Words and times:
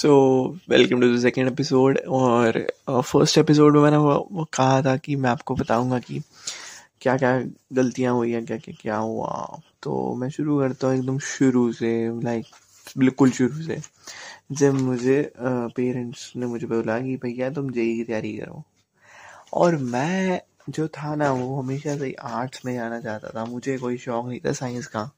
So 0.00 0.12
welcome 0.68 1.00
to 1.00 1.06
the 1.14 1.18
second 1.20 1.48
episode 1.48 1.98
और 2.08 2.52
first 2.90 3.34
uh, 3.34 3.38
episode 3.38 3.74
में 3.74 3.82
मैंने 3.82 3.96
वो, 3.96 4.28
वो 4.32 4.44
कहा 4.54 4.80
था 4.82 4.96
कि 4.96 5.16
मैं 5.16 5.30
आपको 5.30 5.54
बताऊँगा 5.54 5.98
कि 5.98 6.20
क्या 7.00 7.16
क्या 7.16 7.32
गलतियाँ 7.72 8.14
हुई 8.14 8.32
हैं 8.32 8.44
क्या 8.46 8.56
क्या 8.56 8.74
क्या 8.80 8.96
हुआ। 8.96 9.60
तो 9.82 10.14
मैं 10.14 10.30
शुरू 10.30 10.58
करता 10.60 10.86
हूँ 10.86 10.96
एकदम 10.96 11.18
शुरू 11.18 11.72
से 11.72 11.92
लाइक 12.22 12.46
बिल्कुल 12.98 13.30
शुरू 13.30 13.62
से। 13.62 13.80
जब 14.52 14.80
मुझे 14.80 15.20
पेरेंट्स 15.38 16.30
uh, 16.30 16.36
ने 16.36 16.46
मुझे 16.46 16.66
बोला 16.66 16.98
कि 17.00 17.16
भैया 17.22 17.50
तुम 17.50 17.70
जेई 17.70 17.96
की 17.96 18.04
तैयारी 18.04 18.36
करो। 18.36 18.64
और 19.52 19.76
मैं 19.76 20.40
जो 20.70 20.88
था 20.88 21.14
ना 21.14 21.32
वो 21.32 21.62
हमेशा 21.62 21.96
से 21.96 22.14
आर्ट्स 22.22 22.66
में 22.66 22.74
जाना 22.74 23.00
चाहता 23.00 23.40
था। 23.40 23.44
मुझे 23.44 23.78
कोई 23.78 23.98
शौक 23.98 24.28
नहीं 24.28 24.40
था 24.40 24.52
साइंस 24.64 24.86
का। 24.86 25.10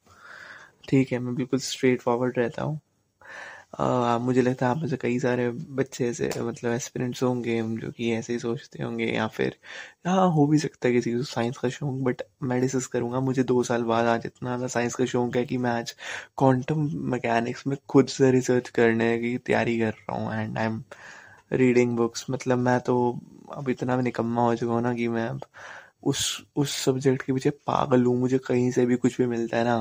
ठीक 0.89 1.13
है 1.13 1.19
मैं 1.19 1.35
बिल्कुल 1.35 1.61
स्ट्रेट 1.61 2.03
फॉरवर्ड 2.03 2.39
रहता 2.39 2.63
हूँ। 2.63 2.81
मुझे 3.73 4.43
लगता 4.43 4.67
है 4.67 4.71
आप 4.71 4.79
में 4.79 4.89
से 4.89 4.97
कई 4.97 5.19
सारे 5.19 5.49
बच्चे 5.77 6.09
ऐसे 6.09 6.29
मतलब 6.39 6.73
एस्पिरेंट्स 6.73 7.23
होंगे 7.23 7.61
जो 7.81 7.91
कि 7.93 8.11
ऐसे 8.13 8.33
ही 8.33 8.39
सोचते 8.39 8.83
होंगे 8.83 9.05
या 9.07 9.27
फिर 9.29 9.57
हाँ 10.07 10.27
हो 10.33 10.47
भी 10.47 10.59
सकता 10.59 10.89
है 10.89 10.95
किसी 10.95 11.13
को 11.13 11.23
साइंस 11.25 11.59
का 11.59 11.69
शौक 11.69 11.95
बट 12.05 12.23
मैं 12.45 12.61
डिस्कस 12.61 12.87
करूँगा, 12.87 13.21
मुझे 13.21 13.43
दो 13.45 13.63
साल 13.63 13.83
बाद 13.85 14.07
आज 14.07 14.27
इतना 14.27 14.49
ज़्यादा 14.49 14.67
साइंस 14.69 14.95
का 14.95 15.05
शौक 15.07 15.37
है 15.37 15.45
कि 15.45 15.59
मैं 15.59 15.71
आज 15.71 15.95
क्वांटम 16.39 16.89
मैकेनिक्स 17.13 17.67
में 17.67 17.77
खुद 17.89 18.09
से 18.09 18.31
रिसर्च 18.31 18.69
करने 18.71 19.17
की 19.19 19.37
तैयारी 19.39 19.79
कर 19.81 19.93
रहा 19.93 20.17
हूँ 20.19 20.33
and 20.35 20.59
I 20.59 20.65
am 20.67 20.83
reading 21.55 21.97
books 21.97 22.27
मतलब 22.31 22.59
मैं 22.61 22.79
तो 22.83 22.97
अब 23.55 23.69
इतना 23.69 23.97
भी 23.97 24.03
निकम्मा 24.03 24.43
हो 24.43 24.55
चुका 24.57 24.73
हूँ 24.75 24.83
ना 24.83 24.95
कि 24.95 25.09
मैं 25.09 25.29
अब 25.29 25.41
उस 26.05 26.27
उस 26.57 26.77
सब्जेक्ट 26.85 27.23
के 27.23 27.33
पीछे 27.33 27.51
पागल 27.67 28.05
हूँ। 28.05 28.17
मुझे 28.21 28.39
कहीं 28.41 28.71
से 28.73 28.87
भी 28.87 28.97
कुछ 28.99 29.19
भी 29.21 29.27
मिलता 29.29 29.57
है 29.59 29.65
ना, 29.65 29.79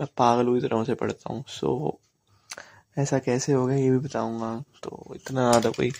मैं 0.00 0.08
पागल 0.18 0.46
हुई 0.48 0.60
तरह 0.60 0.84
से 0.84 0.94
पढ़ता 0.96 1.32
हूँ। 1.34 1.44
सो 1.50 2.00
ऐसा 2.96 3.18
कैसे 3.20 3.52
हो 3.52 3.66
गया 3.66 3.76
ये 3.76 3.90
भी 3.90 3.98
बताऊँगा। 3.98 4.54
तो 4.82 5.14
इतना 5.14 5.48
ज़्यादा 5.50 5.70
कोई 5.70 5.90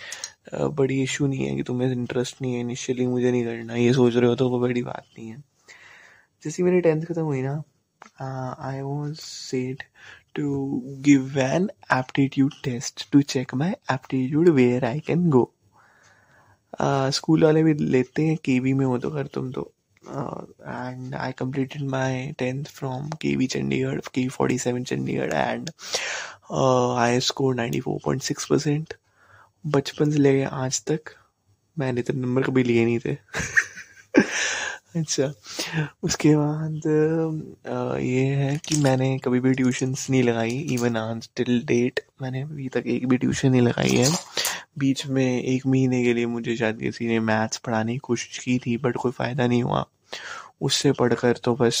बड़ी 0.53 1.01
इशू 1.03 1.27
नहीं 1.27 1.45
है 1.47 1.55
कि 1.55 1.63
तुम्हें 1.63 1.91
इंटरेस्ट 1.91 2.41
नहीं 2.41 2.53
है 2.53 2.59
इनिशियली 2.59 3.05
मुझे 3.07 3.31
नहीं 3.31 3.43
करना, 3.45 3.75
ये 3.75 3.93
सोच 3.93 4.15
रहे 4.15 4.29
हो 4.29 4.35
तो 4.35 4.49
वो 4.49 4.59
बड़ी 4.59 4.81
बात 4.83 5.03
नहीं 5.17 5.29
है। 5.29 5.43
जैसे 6.43 6.63
मेरी 6.63 6.81
टेंथ 6.81 7.05
खत्म 7.05 7.21
हुई 7.23 7.41
ना 7.41 7.61
I 8.21 8.81
was 8.81 9.15
said 9.17 9.83
to 10.35 10.81
give 11.05 11.37
an 11.39 11.69
aptitude 11.93 12.53
test 12.63 13.07
to 13.11 13.21
check 13.23 13.53
my 13.55 13.71
aptitude 13.91 14.49
where 14.49 14.85
I 14.85 14.99
can 15.07 15.29
go 15.29 15.51
school 17.11 17.43
वाले 17.43 17.63
भी 17.63 17.73
लेते 17.73 18.25
हैं 18.25 18.37
केवी 18.45 18.73
में 18.73 18.85
हो 18.85 18.97
तो 18.97 19.09
कर 19.11 19.27
तुम 19.27 19.51
तो। 19.51 19.71
My 21.83 22.31
tenth 22.39 22.65
from 22.65 23.09
K 23.09 23.35
V 23.35 23.47
Chandigarh 23.47 23.99
के 24.13 24.27
forty 24.27 24.57
seven 24.57 24.83
Chandigarh 24.83 25.33
and 25.33 25.69
I 26.99 27.19
score 27.19 27.55
ninety 27.55 27.79
four 27.79 27.99
point 28.05 28.21
six 28.21 28.45
percent 28.45 28.93
बचपन 29.67 30.11
से 30.11 30.17
लेके 30.17 30.43
आज 30.43 30.83
तक, 30.85 30.99
मैंने 31.79 32.01
तो 32.01 32.13
नंबर 32.13 32.43
कभी 32.43 32.63
लिए 32.63 32.85
नहीं 32.85 32.99
थे। 32.99 33.13
अच्छा 34.95 35.33
उसके 36.03 36.35
बाद 36.35 36.81
ये 38.01 38.25
है 38.25 38.57
कि 38.57 38.77
मैंने 38.77 39.17
कभी 39.19 39.39
भी 39.39 39.53
ट्यूशन्स 39.53 40.09
नहीं 40.09 40.23
लगाई 40.23 40.57
इवन 40.71 40.97
आज 40.97 41.29
टिल 41.35 41.61
डेट 41.65 41.99
मैंने 42.21 42.41
अभी 42.41 42.69
तक 42.69 42.83
एक 42.87 43.07
भी 43.07 43.17
ट्यूशन 43.17 43.51
नहीं 43.51 43.61
लगाई 43.61 43.89
है। 43.89 44.11
बीच 44.77 45.05
में 45.07 45.43
एक 45.43 45.65
महीने 45.67 46.03
के 46.03 46.13
लिए 46.13 46.25
मुझे 46.25 46.55
शायद 46.57 46.79
किसी 46.79 47.07
ने 47.07 47.19
मैथ्स 47.19 47.57
पढ़ाने 47.57 47.91
की 47.91 47.97
कोशिश 47.97 48.37
की 48.37 48.57
थी 48.59 48.77
बट 48.77 48.95
कोई 48.95 49.11
फ़ायदा 49.11 49.47
नहीं 49.47 49.63
हुआ। 49.63 49.85
उससे 50.61 50.91
पढ़कर 50.91 51.37
तो 51.43 51.55
बस 51.55 51.77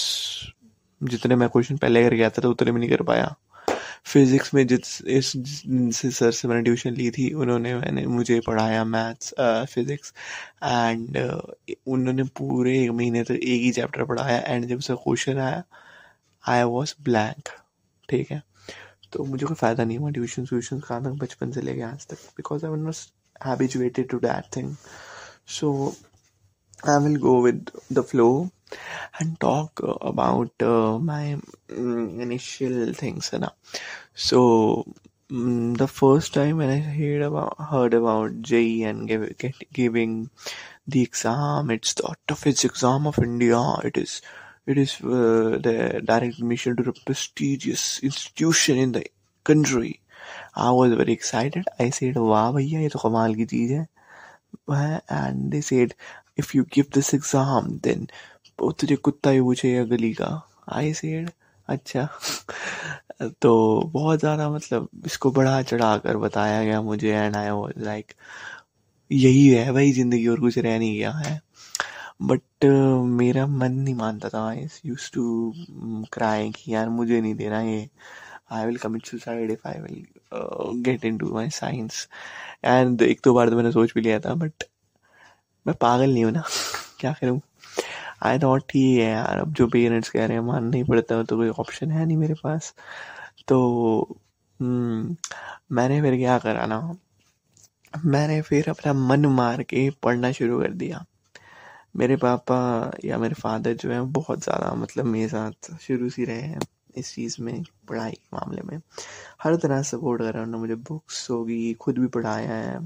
जितने 1.01 1.35
मैं 1.35 1.49
क्वेश्चन 1.49 1.77
पहले 1.77 2.03
कर 2.03 2.13
गया 2.15 2.29
था 2.29 2.41
तो 2.41 2.51
उतने 2.51 2.71
में 2.71 2.79
नहीं 2.79 2.89
कर 2.89 3.03
पाया। 3.03 3.35
फिजिक्स 4.05 4.53
में 4.53 4.65
जिस 4.67 5.01
इस 5.03 5.31
जिनसे 5.37 6.09
सर 6.11 6.31
से 6.31 6.47
मैंने 6.47 6.61
ट्यूशन 6.63 6.93
ली 6.93 7.09
थी, 7.11 7.31
उन्होंने 7.33 7.73
मैंने, 7.75 8.05
मुझे 8.07 8.39
पढ़ाया 8.47 8.83
मैथ्स 8.85 9.33
फिजिक्स, 9.73 10.13
एंड 10.63 11.17
उन्होंने 11.87 12.23
पूरे 12.37 12.77
एक 12.83 12.91
महीने 12.91 13.23
तक 13.23 13.27
तो 13.27 13.33
एक 13.33 13.61
ही 13.61 13.71
चैप्टर 13.71 14.03
पढ़ाया, 14.05 14.39
एंड 14.39 14.65
जब 14.65 14.77
उसका 14.77 14.95
क्वेश्चन 14.95 15.37
आया 15.39 15.63
आई 16.43 16.63
वॉज़ 16.65 16.93
ब्लैंक 17.03 17.49
ठीक 18.09 18.31
है? 18.31 18.41
तो 19.11 19.23
मुझे 19.25 19.45
कोई 19.45 19.55
फ़ायदा 19.55 19.83
नहीं 19.83 19.97
हुआ 19.97 20.09
ट्यूशन 20.11 20.43
व्यूशन 20.43 20.79
का 20.79 20.99
था 21.01 21.09
बचपन 21.21 21.51
से 21.51 21.61
लेके 21.61 21.81
आज 21.81 22.07
तक 22.07 22.17
because 22.37 22.65
I 22.65 22.71
was 22.71 23.05
habituated 23.45 24.09
to 24.09 24.19
that 24.19 24.55
thing 24.57 24.75
so 25.59 25.93
I 26.88 27.04
will 27.04 27.16
go 27.26 27.40
with 27.42 27.70
the 27.92 28.04
flow 28.12 28.28
and 29.20 29.38
talk 29.40 29.80
about 30.10 30.62
uh, 30.62 30.98
my 30.98 31.34
um, 31.34 32.20
initial 32.20 32.92
things 33.00 33.30
you 33.32 33.40
know 33.42 33.50
so 34.14 34.40
um, 35.30 35.74
the 35.74 35.88
first 35.88 36.32
time 36.34 36.56
when 36.62 36.70
i 36.70 36.78
heard 36.78 37.22
about 37.22 37.60
heard 37.72 37.94
about 37.94 38.40
JEE 38.50 38.84
and 38.84 39.08
give, 39.08 39.26
get, 39.38 39.54
giving 39.72 40.30
the 40.86 41.02
exam 41.02 41.70
it's 41.70 41.94
the 41.94 42.14
toughest 42.26 42.64
exam 42.64 43.06
of 43.06 43.18
india 43.18 43.62
it 43.90 43.98
is 44.04 44.20
it 44.66 44.78
is 44.78 44.94
uh, 45.02 45.58
the 45.66 45.76
direct 46.04 46.38
admission 46.38 46.76
to 46.76 46.88
a 46.88 47.00
prestigious 47.04 47.98
institution 48.10 48.78
in 48.78 48.92
the 48.92 49.04
country 49.44 49.98
I 50.54 50.70
was 50.70 50.92
very 50.94 51.12
excited. 51.12 51.66
I 51.78 51.90
said, 51.90 52.16
"Wow, 52.16 52.52
भैया 52.52 52.80
ये 52.80 52.88
तो 52.88 52.98
कमाल 52.98 53.34
की 53.34 53.44
चीज 53.52 53.70
है." 53.72 53.86
And 55.18 55.50
they 55.50 55.60
said, 55.60 55.94
"If 56.39 56.53
you 56.55 56.63
give 56.75 56.89
this 56.97 57.13
exam, 57.17 57.69
then 57.87 58.07
वो 58.61 58.71
तुझे 58.71 58.95
कुत्ता 58.95 59.29
ही 59.29 59.41
पूछेगा 59.41 59.83
गली 59.95 60.13
का 60.13 60.29
आई 60.73 60.93
सेड 60.93 61.29
अच्छा 61.67 62.07
तो 63.41 63.81
बहुत 63.93 64.19
ज़्यादा 64.19 64.49
मतलब 64.49 64.89
इसको 65.05 65.31
बढ़ा 65.31 65.61
चढ़ा 65.61 65.97
कर 65.97 66.17
बताया 66.17 66.63
गया 66.63 66.81
मुझे 66.81 67.11
एंड 67.15 67.35
आई 67.35 67.49
वाज 67.49 67.73
लाइक 67.77 68.13
यही 69.11 69.47
है 69.47 69.71
भाई 69.73 69.91
ज़िंदगी 69.91 70.27
और 70.27 70.39
कुछ 70.39 70.57
रह 70.57 70.77
नहीं 70.79 70.97
गया 70.97 71.11
है। 71.11 71.41
बट 72.21 72.41
uh, 72.65 73.05
मेरा 73.19 73.45
मन 73.47 73.71
नहीं 73.71 73.95
मानता 73.95 74.29
था 74.29 74.47
आई 74.49 74.67
यूज़ 74.85 75.11
टू 75.13 75.53
क्राई 76.13 76.51
कि 76.51 76.73
यार 76.73 76.89
मुझे 76.89 77.21
नहीं 77.21 77.35
देना 77.35 77.61
ये। 77.61 77.89
I 78.51 78.65
will 78.65 78.77
commit 78.77 79.05
suicide 79.05 79.51
if 79.51 79.67
I 79.67 79.81
will 79.81 80.05
get 80.83 81.05
in 81.05 81.17
to 81.17 81.33
my 81.33 81.49
science 81.49 82.07
and 82.65 83.01
एक 83.01 83.21
दो 83.23 83.33
बार 83.33 83.49
तो 83.49 83.55
मैंने 83.55 83.71
सोच 83.71 83.93
भी 83.95 84.01
लिया 84.01 84.19
था 84.19 84.33
बट 84.33 84.63
मैं 85.67 85.75
पागल 85.81 86.13
नहीं 86.13 86.23
हूँ 86.23 86.31
ना। 86.31 86.43
क्या 86.99 87.13
करूँ? 87.13 87.39
आई 88.23 88.39
थॉट 88.39 88.63
ठीक 88.69 88.99
है 88.99 89.05
यार 89.11 89.39
अब 89.39 89.53
जो 89.53 89.67
पेरेंट्स 89.67 90.09
कह 90.09 90.25
रहे 90.25 90.37
हैं 90.37 90.43
मान 90.43 90.63
नहीं 90.63 90.83
पड़ता 90.83 91.23
तो 91.23 91.37
कोई 91.37 91.49
ऑप्शन 91.59 91.91
है 91.91 92.05
नहीं 92.05 92.17
मेरे 92.17 92.33
पास। 92.33 92.73
तो 93.47 93.59
हम्म, 94.59 95.15
मैंने 95.71 96.01
फिर 96.01 96.17
क्या 96.17 96.37
करा 96.39 96.65
ना? 96.65 96.79
मैंने 98.05 98.41
फिर 98.41 98.69
अपना 98.69 98.93
मन 98.93 99.25
मार 99.31 99.63
के 99.63 99.89
पढ़ना 100.03 100.31
शुरू 100.31 100.59
कर 100.61 100.71
दिया। 100.73 101.05
मेरे 101.95 102.15
पापा 102.17 102.57
या 103.05 103.17
मेरे 103.17 103.35
फादर 103.35 103.73
जो 103.75 103.91
है 103.91 104.01
बहुत 104.11 104.43
ज़्यादा 104.43 104.73
मतलब 104.75 105.05
मेरे 105.05 105.27
साथ 105.29 105.71
शुरू 105.81 106.09
से 106.09 106.25
रहे 106.25 106.41
हैं। 106.41 106.59
इस 106.99 107.13
चीज़ 107.15 107.35
में 107.43 107.63
पढ़ाई 107.89 108.11
के 108.11 108.35
मामले 108.37 108.61
में। 108.71 108.81
हर 109.43 109.55
तरह 109.63 109.81
सपोर्ट 109.91 110.21
करा 110.21 110.41
उन्होंने 110.43 110.57
मुझे। 110.67 110.75
बुक्स 110.89 111.29
होगी, 111.31 111.73
खुद 111.81 111.99
भी 111.99 112.07
पढ़ाया 112.17 112.53
है। 112.53 112.79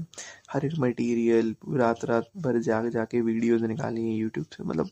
हर 0.52 0.66
एक 0.66 0.78
मटेरियल 0.80 1.54
रात 1.80 2.04
रात 2.04 2.30
भर 2.38 2.58
जाके 2.62 2.90
जाके 2.90 3.20
वीडियोज़ 3.20 3.64
निकाली 3.66 4.08
हैं 4.08 4.16
यूट्यूब 4.16 4.46
से। 4.56 4.64
मतलब 4.64 4.90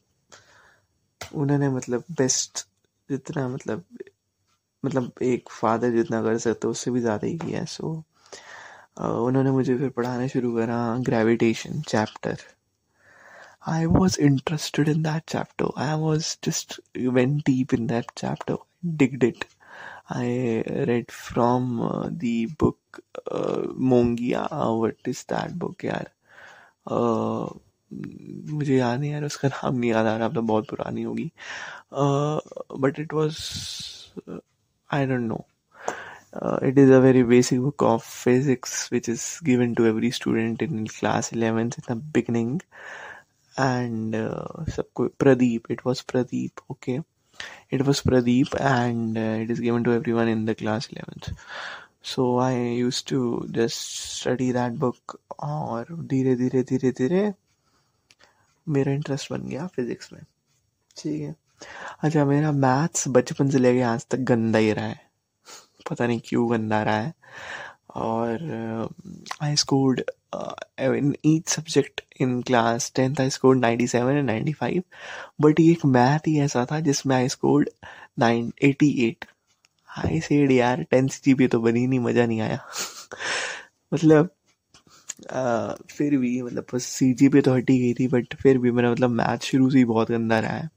उन्होंने 1.21 1.69
मतलब 1.71 2.05
बेस्ट 2.19 2.67
जितना 3.11 3.49
मतलब 3.49 3.85
मतलब 4.85 5.13
एक 5.23 5.49
फादर 5.51 5.91
जितना 5.93 6.23
कर 6.23 6.39
सकते 6.39 6.69
उससे 6.69 6.91
भी 6.91 7.01
ज़्यादा 7.01 7.27
ही 7.27 7.37
किया 7.39 7.65
सो 7.69 7.91
उन्होंने 9.01 9.51
मुझे 9.51 9.77
फिर 9.79 9.89
पढ़ाना 9.97 10.27
शुरू 10.27 10.55
करा 10.57 10.79
gravitation 11.07 11.81
chapter 11.89 12.39
I 13.69 13.85
was 13.87 14.21
interested 14.21 14.89
in 14.89 15.03
that 15.03 15.23
chapter 15.29 15.81
I 15.83 15.99
was 16.01 16.37
just 16.45 16.81
went 17.19 17.41
deep 17.47 17.75
in 17.75 17.87
that 18.85 19.11
chapter 19.11 19.19
digged 19.19 19.25
it 19.25 19.45
I 20.13 20.63
read 20.67 21.11
from 21.11 21.81
the 22.07 22.47
book 22.61 22.79
Mongia 23.79 24.49
what 24.53 25.09
is 25.09 25.25
that 25.33 25.51
book 25.51 25.85
यार 25.85 26.11
मुझे 28.53 28.77
याद 28.77 29.01
नहीं 29.01 29.11
यार 29.11 29.25
उसका 29.25 29.49
नाम 29.49 29.75
नहीं 29.75 29.91
याद 29.91 30.07
आ 30.07 30.17
रहा 30.17 30.29
मतलब 30.29 30.45
बहुत 30.45 30.69
पुरानी 30.69 31.03
होगी 31.03 31.33
but 32.81 32.99
it 32.99 33.13
was 33.15 33.39
I 34.95 35.07
don't 35.07 35.21
know 35.21 35.45
it 36.63 36.79
is 36.79 36.91
a 36.91 37.01
very 37.01 37.23
basic 37.23 37.59
book 37.59 37.83
of 37.83 38.05
physics 38.05 38.91
which 38.91 39.09
is 39.09 39.41
given 39.41 39.75
to 39.75 39.87
every 39.87 40.11
student 40.11 40.63
in 40.63 40.87
class 40.87 41.33
11th 41.33 41.79
in 41.79 41.85
the 41.89 41.97
beginning 41.97 42.63
and 43.59 44.15
uh, 44.15 44.65
सबको 44.69 45.11
pradeep 45.19 45.61
it 45.71 45.85
was 45.85 46.03
pradeep 46.03 46.51
okay 46.71 47.03
it 47.71 47.85
was 47.87 48.01
pradeep 48.01 48.55
and 48.61 49.19
uh, 49.19 49.43
it 49.43 49.51
is 49.51 49.61
given 49.61 49.85
to 49.85 49.93
everyone 49.93 50.29
in 50.29 50.45
the 50.45 50.55
class 50.55 50.89
11th 50.89 51.33
so 52.03 52.39
i 52.39 52.55
used 52.55 53.07
to 53.07 53.47
just 53.51 53.79
study 54.21 54.51
that 54.53 54.79
book 54.79 55.21
और 55.41 55.87
धीरे 56.09 56.35
धीरे 56.37 56.63
धीरे 56.63 56.91
धीरे 56.93 57.33
मेरा 58.67 58.93
interest 58.93 59.33
बन 59.33 59.49
गया 59.49 59.67
physics 59.67 60.13
में 60.13 60.21
ठीक 60.97 61.21
है 61.23 61.35
अच्छा 62.03 62.25
मेरा 62.25 62.53
मैथ्स 62.53 63.09
बचपन 63.09 63.51
से 63.51 63.59
लेके 63.59 63.81
आज 63.83 64.07
तक 64.11 64.19
गंदा 64.31 64.59
ही 64.59 64.73
रहा 64.73 64.87
है 64.87 65.01
पता 65.91 66.07
नहीं 66.07 66.21
क्यों 66.25 66.51
गंदा 66.51 66.83
रहा 66.83 67.01
है 67.01 67.15
और 67.95 68.89
I 69.43 69.57
scored 69.57 70.03
subject 71.49 72.01
in 72.21 72.43
class 72.43 72.93
tenth 72.97 73.21
I 73.21 73.31
scored 73.31 73.61
ninety 73.61 73.87
seven 73.87 74.13
and 74.13 74.27
ninety 74.27 74.53
five 74.53 74.83
but 75.41 75.61
ये 75.61 75.73
एक 75.73 75.87
मैथ 75.87 76.19
ही 76.19 76.41
ऐसा 76.41 76.67
था 76.73 76.81
जिसमें 76.81 77.29
scored 77.29 77.71
nine 78.19 78.53
eighty 78.63 79.09
eight 79.09 79.25
I 79.99 80.21
said 80.21 80.53
यार 80.53 80.83
टेंथ 80.83 81.09
जी 81.09 81.49
तो 81.49 81.61
बनी 81.61 81.87
नहीं 81.87 82.01
मज़ा 82.01 82.27
नहीं 82.27 82.41
आया. 82.41 82.59
मतलब 83.95 84.31
आ, 85.33 85.69
फिर 85.69 86.17
भी 86.17 86.43
मतलब 86.43 86.67
सी 86.75 87.15
जी 87.15 87.29
पे 87.29 87.41
तो 87.41 87.55
हटी 87.55 87.79
गई 87.79 87.95
थी 87.95 88.09
बट 88.09 88.35
फिर 88.35 88.59
भी 88.59 88.71
मेरा 88.71 88.93
मतलब 88.93 89.11
मैथ 89.11 89.39
शुरू 89.39 89.71
से 89.71 89.79
ही 89.79 89.85
बहुत 89.85 90.11
गंदा 90.11 90.41
रहा 90.41 90.53
है। 90.53 90.71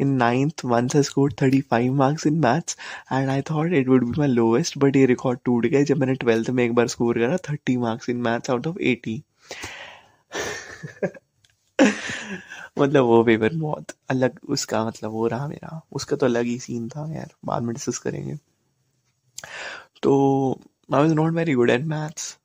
In 0.00 0.16
ninth, 0.18 0.64
once 0.64 0.94
I 0.94 1.02
scored 1.02 1.36
35 1.40 1.92
marks 2.00 2.26
in 2.26 2.40
maths, 2.40 2.76
and 3.10 3.30
I 3.30 3.40
thought 3.40 3.72
it 3.72 3.88
would 3.88 4.04
be 4.08 4.20
my 4.20 4.28
lowest, 4.34 4.78
but 4.78 4.96
ये 4.96 5.06
रिकॉर्ड 5.06 5.38
टूट 5.44 5.66
गया, 5.66 5.82
जब 5.82 5.96
मैंने 5.96 6.14
ट्वेल्थ 6.14 6.50
में 6.50 6.64
एक 6.64 6.74
बार 6.74 6.88
स्कोर 6.88 7.18
करा 7.18 7.36
30 7.36 7.76
marks 7.76 8.08
in 8.08 8.16
maths 8.16 8.50
out 8.50 8.66
of 8.66 8.78
80 8.78 9.22
मतलब 12.78 13.04
वो 13.04 13.24
पेपर 13.24 13.54
बहुत 13.54 13.86
अलग, 14.10 14.38
उसका 14.48 14.86
मतलब 14.86 15.10
वो 15.10 15.26
रहा 15.26 15.48
मेरा। 15.48 15.80
उसका 15.92 16.16
तो 16.16 16.26
अलग 16.26 16.44
ही 16.44 16.58
सीन 16.58 16.88
था 16.88 17.14
यार, 17.14 17.28
बाद 17.44 17.62
में 17.62 17.74
डिस्कस 17.74 17.98
करेंगे। 17.98 18.34
तो 20.02 20.60
I 20.94 21.02
was 21.02 21.14
not 21.14 21.32
very 21.32 21.54
good 21.54 21.70
at 21.70 21.84
maths 21.84 22.38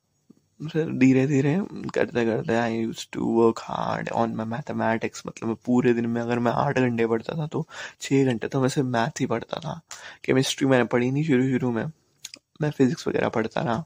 फिर 0.60 0.90
धीरे 0.98 1.26
धीरे 1.26 1.54
करते 1.94 2.24
करते 2.24 2.54
I 2.56 2.74
use 2.74 3.06
to 3.12 3.26
work 3.34 3.58
hard 3.62 4.08
on 4.08 4.34
my 4.36 4.46
mathematics 4.46 5.22
मतलब 5.26 5.56
पूरे 5.66 5.94
दिन 5.94 6.06
में 6.06 6.20
अगर 6.22 6.38
मैं 6.38 6.52
आठ 6.52 6.78
घंटे 6.78 7.06
पढ़ता 7.06 7.36
था 7.38 7.46
तो 7.52 7.66
छः 8.00 8.24
घंटे 8.32 8.48
तो 8.48 8.60
मैं 8.60 8.68
सिर्फ़ 8.68 8.88
मैथ 8.88 9.20
ही 9.20 9.26
पढ़ता 9.26 9.60
था। 9.60 9.80
केमिस्ट्री 10.24 10.68
मैंने 10.68 10.84
पढ़ी 10.94 11.10
नहीं 11.10 11.24
शुरू 11.24 11.48
शुरू 11.50 11.70
में। 11.72 11.84
मैं 12.62 12.70
फिज़िक्स 12.70 13.08
वगैरह 13.08 13.28
पढ़ता 13.28 13.60
रहा। 13.60 13.84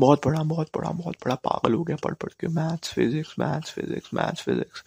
बहुत 0.00 0.22
पढ़ा 0.24 0.42
बहुत 0.42 0.70
पढ़ा 0.74 0.90
बहुत 0.90 1.16
पढ़ा। 1.24 1.34
पागल 1.34 1.74
हो 1.74 1.82
गया 1.84 1.96
पढ़ 2.04 2.14
पढ़ 2.14 2.32
के। 2.40 2.48
Maths 2.48 2.92
physics 2.94 3.34
maths 3.38 3.72
physics 3.72 4.10
maths 4.14 4.42
physics 4.42 4.84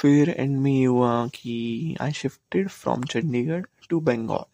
फिर 0.00 0.30
एंड 0.30 0.56
में 0.58 0.86
हुआ 0.86 1.26
कि 1.34 1.96
I 2.00 2.12
shifted 2.12 2.68
from 2.68 3.04
Chandigarh 3.04 3.64
to 3.90 4.00
Bengal 4.00 4.44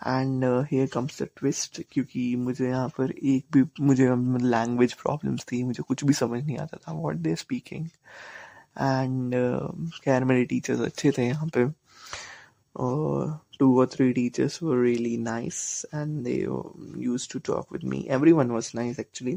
and 0.00 0.44
here 0.44 0.86
comes 0.92 1.22
the 1.22 1.28
twist 1.36 1.82
क्योंकि 1.92 2.34
मुझे 2.36 2.68
यहाँ 2.68 2.88
पर 2.98 3.10
एक 3.12 3.44
भी, 3.52 3.64
मुझे 3.80 4.08
um, 4.08 4.42
लैंग्वेज 4.42 4.92
प्रॉब्लम्स 4.94 5.44
थी, 5.52 5.62
मुझे 5.62 5.82
कुछ 5.82 6.04
भी 6.04 6.12
समझ 6.14 6.42
नहीं 6.44 6.58
आता 6.58 6.76
था 6.78 6.92
वॉट 6.92 7.16
दे 7.18 7.34
स्पीकिंग 7.36 7.86
एंड 8.78 9.34
खैर, 10.04 10.24
मेरे 10.24 10.44
टीचर्स 10.44 10.80
अच्छे 10.80 11.10
थे 11.18 11.26
यहाँ 11.26 11.48
पे। 11.56 11.66
टू 13.60 13.78
और 13.80 13.86
थ्री 13.86 14.12
टीचर्स 14.12 14.62
वो 14.62 14.74
really 14.74 15.16
nice 15.16 15.86
and 15.94 16.22
they 16.24 16.34
use 17.02 17.28
to 17.32 17.38
talk 17.46 17.72
with 17.72 17.84
me 17.84 18.04
every 18.10 18.32
one 18.32 18.50
was 18.50 18.70
nice 18.74 19.00
actually 19.00 19.36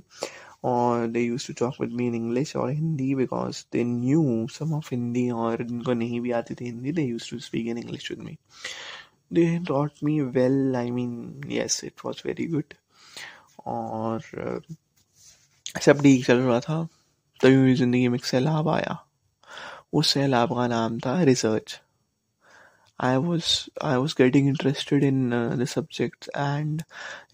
और 0.63 1.07
they 1.07 1.21
use 1.21 1.47
to 1.47 1.53
talk 1.59 1.81
with 1.81 1.93
me 1.93 2.07
in 2.07 2.15
English 2.15 2.55
और 2.55 2.69
Hindi 2.71 3.13
because 3.15 3.63
they 3.73 3.83
knew 3.83 4.47
some 4.51 4.73
of 4.73 4.87
Hindi 4.91 5.29
और 5.31 5.63
जिनको 5.63 5.93
नहीं 5.93 6.19
भी 6.21 6.31
आती 6.31 6.55
थी 6.55 6.65
Hindi 6.65 6.91
they 6.91 7.03
use 7.03 7.29
to 7.31 7.39
speak 7.39 7.67
in 7.67 7.77
English 7.77 8.11
with 8.11 8.19
me 8.19 8.37
they 9.33 9.45
wrote 9.69 10.03
me 10.03 10.19
well 10.37 10.75
I 10.75 10.91
mean 10.91 11.41
yes 11.51 11.83
it 11.83 12.05
was 12.05 12.21
very 12.25 12.45
good 12.47 12.73
और 13.67 14.21
सब 15.81 16.01
ठीक 16.01 16.25
चल 16.25 16.37
रहा 16.37 16.59
था। 16.59 16.83
तभी 17.39 17.55
मेरी 17.57 17.75
ज़िंदगी 17.75 18.07
में 18.07 18.15
एक 18.15 18.25
सैलाब 18.25 18.69
आया। 18.69 18.97
उस 19.93 20.13
सैलाब 20.13 20.53
का 20.55 20.67
नाम 20.67 20.99
था 20.99 21.21
research. 21.23 21.79
I 22.99 23.15
was 23.17 23.45
I 23.83 23.95
was 23.95 24.13
getting 24.17 24.47
interested 24.47 25.03
in 25.03 25.29
the 25.59 25.65
subject 25.65 26.29
and 26.37 26.81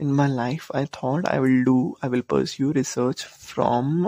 in 0.01 0.11
my 0.13 0.29
life 0.29 0.71
I 0.75 0.85
thought 0.95 1.27
I 1.27 1.39
will 1.39 1.63
do 1.63 1.75
I 2.03 2.09
will 2.09 2.21
pursue 2.29 2.71
research 2.71 3.25
from 3.25 4.05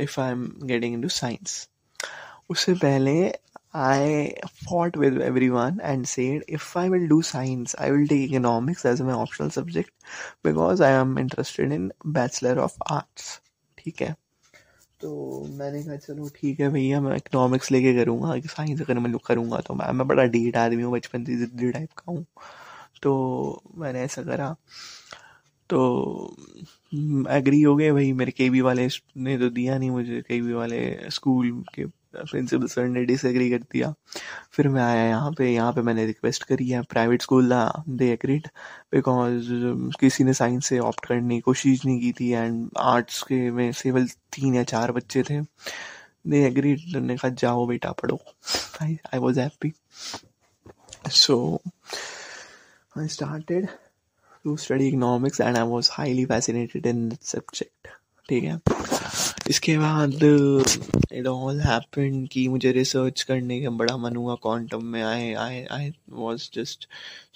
if 0.00 0.20
I 0.20 0.30
am 0.30 0.46
getting 0.62 0.94
in 0.94 1.02
to 1.02 1.08
science 1.08 1.68
उससे 2.50 2.74
पहले 2.74 3.16
I 3.76 4.32
fought 4.46 4.96
with 4.96 5.20
everyone 5.20 5.80
and 5.82 6.08
said 6.08 6.44
if 6.48 6.76
I 6.76 6.88
will 6.88 7.06
do 7.08 7.22
science, 7.22 7.74
I 7.78 7.90
will 7.90 8.06
take 8.06 8.30
economics 8.30 8.84
as 8.84 9.00
my 9.00 9.12
optional 9.12 9.50
subject 9.50 9.90
because 10.42 10.80
I 10.80 10.90
am 10.90 11.18
interested 11.18 11.72
in 11.72 11.92
Bachelor 12.04 12.60
of 12.60 12.72
Arts. 12.90 13.40
ठीक 13.78 14.02
है 14.02 14.14
तो 15.00 15.44
मैंने 15.58 15.82
कहा 15.82 15.96
चलो 15.96 16.28
ठीक 16.36 16.60
है 16.60 16.68
भैया 16.68 17.00
मैं 17.00 17.16
इकोनॉमिक्स 17.16 17.70
लेके 17.72 17.94
करूँगा 17.94 18.38
साइंस 18.46 18.80
अगर 18.80 18.98
मैं 18.98 19.18
करूँगा 19.26 19.60
तो 19.60 19.74
मैं 19.74 19.92
मैं 19.92 20.06
बड़ा 20.08 20.24
डीट 20.24 20.56
आदमी 20.56 20.82
हूँ 20.82 20.92
बचपन 20.92 21.24
से 21.24 21.36
जिद्दी 21.36 21.72
टाइप 21.72 21.92
का 21.98 22.12
हूँ 22.12 22.26
तो 23.02 23.62
मैंने 23.78 24.00
ऐसा 24.00 24.22
करा 24.22 24.54
तो 25.70 25.78
एग्री 27.30 27.62
हो 27.62 27.76
गए 27.76 27.92
भाई 27.92 28.12
मेरे 28.12 28.32
के 28.32 28.60
वाले 28.60 28.88
ने 29.16 29.38
तो 29.38 29.50
दिया 29.50 29.78
नहीं 29.78 29.90
मुझे 29.90 30.22
के 30.22 30.40
वाले 30.52 31.10
स्कूल 31.10 31.64
के 31.74 31.84
प्रिंसिपल 32.20 32.66
सर 32.66 32.86
ने 32.88 33.04
डिसएग्री 33.04 33.48
कर 33.50 33.58
दिया। 33.72 33.92
फिर 34.52 34.68
मैं 34.68 34.82
आया 34.82 35.04
यहाँ 35.04 35.30
पे 35.38 35.50
यहाँ 35.52 35.72
पे 35.72 35.82
मैंने 35.82 36.06
रिक्वेस्ट 36.06 36.44
करी 36.44 36.68
है 36.68 36.82
प्राइवेट 36.90 37.22
स्कूल 37.22 37.50
था 37.50 37.84
दे 37.88 38.10
एग्रीड 38.12 38.48
बिकॉज़ 38.94 39.48
किसी 40.00 40.24
ने 40.24 40.32
साइंस 40.34 40.66
से 40.66 40.78
ऑप्ट 40.80 41.06
करने 41.06 41.34
की 41.34 41.40
कोशिश 41.40 41.84
नहीं 41.86 42.00
की 42.00 42.12
थी 42.20 42.30
एंड 42.32 42.68
आर्ट्स 42.78 43.22
के 43.22 43.50
में 43.50 43.70
सिविल 43.72 44.08
तीन 44.32 44.54
या 44.54 44.62
चार 44.64 44.92
बच्चे 44.92 45.22
थे। 45.30 45.40
दे 46.26 46.44
एग्रीड 46.46 46.80
उन्होंने 46.86 47.16
कहा, 47.16 47.28
जाओ 47.30 47.66
बेटा, 47.66 47.92
पढ़ो। 47.92 48.18
I 48.82 48.98
I 49.14 49.18
was 49.20 49.40
happy 49.40 49.72
so 51.10 51.60
I 52.98 53.08
started 53.08 53.66
to 54.44 54.56
study 54.56 54.88
economics 54.88 55.40
and 55.40 55.56
I 55.56 55.62
was 55.62 55.90
highly 55.92 56.24
fascinated 56.26 56.86
in 56.86 57.08
that 57.08 57.22
subject 57.24 57.88
ठीक 58.28 58.44
है? 58.44 58.58
इसके 59.50 59.76
बाद 59.78 60.22
इट 61.12 61.26
ऑल 61.26 61.60
हैपेंड 61.60 62.28
कि 62.28 62.46
मुझे 62.48 62.72
रिसर्च 62.72 63.22
करने 63.28 63.60
का 63.62 63.70
बड़ा 63.80 63.96
मन 63.96 64.16
हुआ 64.16 64.34
क्वांटम 64.42 64.84
में 64.84 65.02
I 65.02 65.32
I 65.34 65.62
I 65.72 65.92
was 66.10 66.48
just 66.54 66.86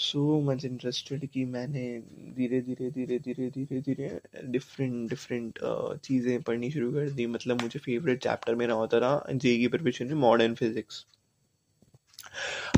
so 0.09 0.41
much 0.51 0.65
interested 0.65 1.27
कि 1.35 1.45
मैंने 1.45 1.85
धीरे 2.37 2.61
धीरे 2.61 2.91
धीरे 2.91 3.19
धीरे 3.19 3.49
धीरे 3.51 3.81
धीरे 3.81 4.11
डिफरेंट 4.53 5.09
डिफरेंट 5.11 5.59
चीज़ें 6.05 6.41
पढ़नी 6.43 6.71
शुरू 6.71 6.91
कर 6.93 7.11
दी। 7.11 7.27
मतलब 7.27 7.63
मुझे 7.63 7.79
फेवरेट 7.79 8.23
चैप्टर 8.23 8.55
मेरा 8.65 8.75
होता 8.75 8.99
रहा 8.99 9.33
जे 9.33 9.57
की 9.59 9.69
प्रिपरेशन 9.69 10.07
में 10.07 10.21
modern 10.29 10.55
physics 10.55 11.05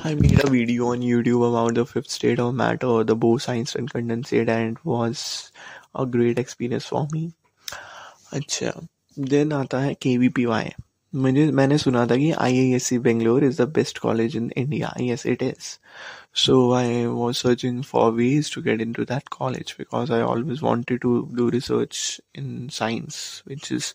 I 0.09 0.15
made 0.15 0.41
a 0.43 0.51
video 0.51 0.87
on 0.91 1.03
YouTube 1.07 1.43
about 1.47 1.75
the 1.75 1.85
fifth 1.85 2.11
state 2.11 2.39
of 2.39 2.55
matter, 2.55 2.93
the 3.05 3.17
Bose-Einstein 3.25 3.89
condensate, 3.89 4.49
and 4.49 4.77
it 4.77 4.85
was 4.91 5.25
a 5.95 6.07
great 6.07 6.39
experience 6.43 6.87
for 6.87 7.03
me. 7.13 7.23
अच्छा। 8.33 8.73
देन 9.19 9.53
आता 9.53 9.81
है 9.81 9.95
के 9.95 10.17
वी 10.19 10.29
पी 10.29 10.45
वाई 10.47 10.71
मुझे, 11.13 11.51
मैंने 11.53 11.77
सुना 11.79 12.07
था 12.07 12.17
कि 12.17 12.31
I 12.31 12.59
I 12.59 12.73
S 12.73 12.85
C 12.85 12.99
Bangalore 12.99 13.45
is 13.45 13.63
the 13.63 13.69
best 13.69 13.99
college 13.99 14.37
in 14.37 14.51
India 14.57 14.89
I 14.89 15.11
S 15.11 15.27
it 15.27 15.43
is 15.43 15.77
so 16.35 16.73
I 16.73 17.05
was 17.07 17.37
searching 17.37 17.83
for 17.85 18.13
ways 18.13 18.55
to 18.55 18.63
get 18.63 18.81
in 18.81 18.93
to 18.93 19.05
that 19.05 19.29
college 19.29 19.75
because 19.79 20.13
I 20.13 20.21
always 20.21 20.61
wanted 20.63 21.01
to 21.01 21.21
do 21.35 21.49
research 21.49 22.21
in 22.39 22.69
science 22.73 23.43
which 23.49 23.73
is 23.73 23.93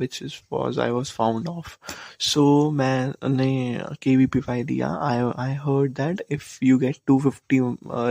which 0.00 0.22
is 0.22 0.34
was 0.52 0.80
I 0.80 0.90
was 0.90 1.12
found 1.12 1.48
of 1.48 1.76
so 2.22 2.70
मैंने 2.70 3.80
K 4.02 4.16
V 4.16 4.26
P 4.26 4.38
Y 4.38 4.62
दिया. 4.64 4.88
I 5.02 5.32
I 5.38 5.54
heard 5.54 5.92
that 5.92 6.22
if 6.30 6.58
you 6.64 6.78
get 6.78 6.96
to 7.06 7.20
fifty 7.20 7.60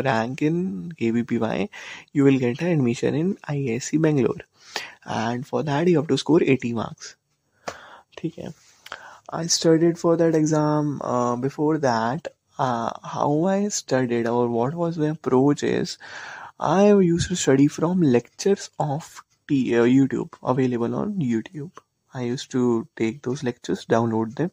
rank 0.04 0.44
in 0.44 0.92
K 1.00 1.12
V 1.12 1.24
P 1.24 1.38
Y 1.38 1.68
you 2.16 2.26
will 2.26 2.38
get 2.38 2.64
a 2.64 2.68
admission 2.68 3.16
in 3.16 3.36
I 3.50 3.68
I 3.70 3.80
C 3.80 3.98
Bangalore 3.98 4.44
and 5.05 5.47
for 5.47 5.63
that 5.63 5.89
you 5.89 5.97
have 5.97 6.09
to 6.09 6.19
score 6.19 6.41
80 6.43 6.73
marks 6.81 7.15
ठीक 8.19 8.39
है 8.39 8.53
I 9.31 9.47
studied 9.55 9.99
for 9.99 10.17
that 10.17 10.35
exam 10.35 10.93
uh, 11.05 11.37
before 11.37 11.79
that 11.79 12.29
uh, 12.59 12.91
how 13.05 13.45
I 13.45 13.69
studied 13.69 14.27
or 14.27 14.49
what 14.49 14.75
was 14.75 14.97
my 14.99 15.09
approach 15.09 15.63
is 15.63 15.99
I 16.59 16.93
used 16.93 17.29
to 17.29 17.37
study 17.37 17.67
from 17.69 18.01
lectures 18.01 18.71
of 18.79 19.23
T- 19.49 19.77
uh, 19.77 19.85
YouTube 19.85 20.33
available 20.43 20.95
on 20.95 21.15
YouTube 21.33 21.85
I 22.15 22.23
used 22.23 22.51
to 22.53 22.89
take 22.97 23.23
those 23.23 23.43
lectures 23.43 23.85
download 23.85 24.35
them 24.37 24.51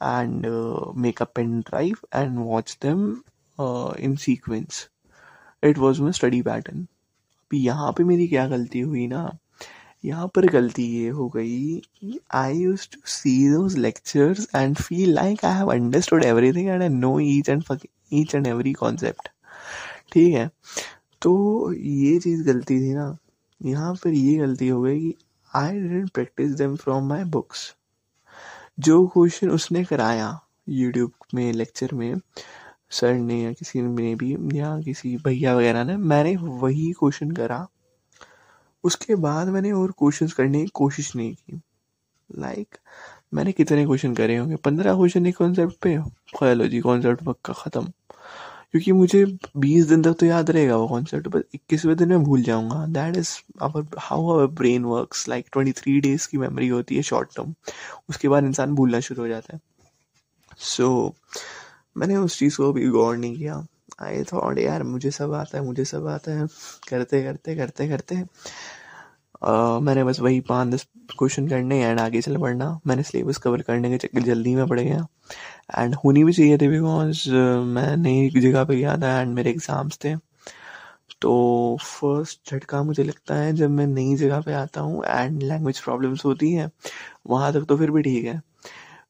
and 0.00 0.46
uh, 0.46 0.92
make 0.94 1.20
a 1.20 1.26
pen 1.26 1.62
drive 1.62 2.04
and 2.12 2.44
watch 2.44 2.78
them 2.80 3.24
uh, 3.58 3.94
in 3.98 4.16
sequence 4.18 4.88
it 5.62 5.78
was 5.78 6.00
my 6.00 6.10
study 6.10 6.42
pattern 6.42 6.88
अभी 7.52 7.58
यहाँ 7.64 7.92
पे 7.96 8.04
मेरी 8.04 8.26
क्या 8.28 8.46
गलती 8.48 8.80
हुई 8.80 9.06
ना 9.06 9.38
यहाँ 10.03 10.27
पर 10.35 10.45
गलती 10.51 10.83
ये 10.83 11.09
हो 11.09 11.27
गई 11.29 11.77
कि 11.95 12.19
I 12.35 12.57
use 12.57 12.87
to 12.93 12.99
see 13.05 13.49
those 13.49 13.77
lectures 13.77 14.47
and 14.55 14.75
feel 14.77 15.13
like 15.13 15.45
I 15.45 15.57
have 15.57 15.71
understood 15.73 16.23
everything 16.23 16.69
and 16.69 16.81
I 16.83 16.89
know 16.89 17.19
each 17.19 17.49
and 17.49 17.63
each 18.13 18.35
and 18.35 18.47
every 18.47 18.73
concept 18.73 19.29
ठीक 20.13 20.33
है? 20.33 20.49
तो 21.21 21.73
ये 21.73 22.19
चीज़ 22.19 22.43
गलती 22.43 22.79
थी 22.81 22.93
ना। 22.93 23.17
यहाँ 23.61 23.93
पर 23.95 24.09
ये 24.09 24.37
गलती 24.37 24.67
हो 24.67 24.81
गई 24.81 24.99
कि 24.99 25.15
I 25.55 25.79
didn't 25.79 26.09
practice 26.11 26.51
them 26.51 26.75
from 26.75 27.07
my 27.09 27.23
books 27.23 27.73
जो 28.79 29.05
क्वेश्चन 29.07 29.49
उसने 29.49 29.83
कराया 29.83 30.39
यूट्यूब 30.69 31.11
में 31.33 31.51
लेक्चर 31.53 31.93
में 31.93 32.15
सर 32.91 33.13
ने 33.13 33.41
या 33.43 33.51
किसी 33.53 33.81
ने 33.81 34.13
भी, 34.15 34.33
या 34.59 34.79
किसी 34.81 35.15
भैया 35.17 35.55
वगैरह 35.55 35.83
ने, 35.83 35.97
मैंने 35.97 36.35
वही 36.35 36.91
क्वेश्चन 36.91 37.31
करा। 37.31 37.67
उसके 38.87 39.15
बाद 39.15 39.47
मैंने 39.47 39.71
और 39.71 39.91
क्वेश्चंस 39.91 40.33
करने 40.33 40.61
की 40.61 40.67
कोशिश 40.73 41.15
नहीं 41.15 41.33
की। 41.35 41.61
लाइक 42.31 42.67
like, 42.67 42.81
मैंने 43.33 43.51
कितने 43.51 43.85
क्वेश्चन 43.85 44.13
करे 44.15 44.37
होंगे? 44.37 44.55
पंद्रह 44.55 44.95
क्वेश्चन 44.95 45.25
एक 45.25 45.37
कॉन्सेप्ट 45.37 45.73
पे? 45.81 45.99
चलो 46.39 46.67
जी 46.67 46.79
कॉन्सेप्ट 46.79 47.23
पक्का 47.23 47.53
ख़त्म। 47.53 47.91
क्योंकि 48.71 48.91
मुझे 48.91 49.25
बीस 49.57 49.85
दिन 49.85 50.01
तक 50.01 50.13
तो 50.13 50.25
याद 50.25 50.51
रहेगा 50.51 50.77
वो 50.77 50.87
कॉन्सेप्ट 50.87 51.27
बस 51.27 51.43
इक्कीसवें 51.55 51.95
दिन 51.97 52.09
में 52.09 52.23
भूल 52.23 52.41
जाऊँगा। 52.41 52.85
That 52.87 53.17
is 53.17 53.29
our 53.61 53.85
how 53.99 54.27
our 54.27 54.47
brain 54.47 54.85
works 54.85 55.27
like 55.29 55.45
twenty 55.53 55.71
three 55.71 55.99
days 56.01 56.27
की 56.27 56.37
मेमोरी 56.37 56.67
होती 56.67 56.95
है 56.95 57.01
शॉर्ट 57.01 57.35
टर्म 57.35 57.53
उसके 58.09 58.27
बाद 58.27 58.43
इंसान 58.43 58.75
भूलना 58.75 58.99
शुरू 58.99 59.21
हो 59.21 59.27
जाता 59.27 59.55
है। 59.55 59.61
सो 60.57 60.87
so, 61.07 61.39
मैंने 61.97 62.15
उस 62.15 62.39
चीज़ 62.39 62.57
को 62.57 62.73
भी 62.73 62.87
गौर 62.87 63.17
नहीं 63.17 63.37
किया। 63.37 63.65
आई 64.01 64.23
थॉट 64.23 64.57
यार 64.59 64.83
मुझे 64.83 65.11
सब 65.11 65.33
आता 65.33 65.57
है 65.57 65.63
मुझे 65.63 65.85
सब 65.85 66.07
आता 66.07 66.31
है। 66.31 66.47
करते 66.89 67.23
करते 67.23 67.55
करते 67.55 67.87
करते 67.87 68.15
uh, 69.41 69.81
मैंने 69.81 70.03
बस 70.03 70.19
वही 70.19 70.39
पाँच 70.43 70.73
दस 70.73 70.87
क्वेश्चन 71.17 71.47
करने 71.47 71.81
एंड 71.83 71.99
आगे 71.99 72.21
चल 72.21 72.37
पड़ना। 72.37 72.69
मैंने 72.87 73.03
सिलेबस 73.03 73.37
कवर 73.37 73.61
करने 73.61 73.89
के 73.89 73.97
चक्कर 73.97 74.21
जल्दी 74.23 74.55
में 74.55 74.67
पड़ 74.67 74.79
गया। 74.79 75.05
एंड 75.79 75.95
होनी 75.95 76.23
भी 76.23 76.33
चाहिए 76.33 76.57
थी 76.57 76.67
बिकॉज़ 76.67 77.29
मैं 77.67 77.95
नई 77.97 78.29
जगह 78.31 78.63
पे 78.63 78.75
गया 78.75 78.95
था 78.97 79.19
एंड 79.21 79.33
मेरे 79.35 79.49
एग्ज़ाम्स 79.49 79.99
थे। 80.05 80.15
तो 81.21 81.77
फ़र्स्ट 81.81 82.51
झटका 82.51 82.81
मुझे 82.83 83.03
लगता 83.03 83.35
है 83.35 83.53
जब 83.55 83.69
मैं 83.69 83.85
नई 83.87 84.15
जगह 84.15 84.41
पे 84.41 84.53
आता 84.53 84.81
हूँ 84.81 85.03
एंड 85.05 85.41
लैंग्वेज 85.43 85.79
प्रॉब्लम्स 85.79 86.25
होती 86.25 86.51
हैं 86.53 86.69
वहाँ 87.27 87.51
तक 87.53 87.65
तो 87.69 87.77
फिर 87.77 87.91
भी 87.91 88.01
ठीक 88.01 88.25
है। 88.25 88.41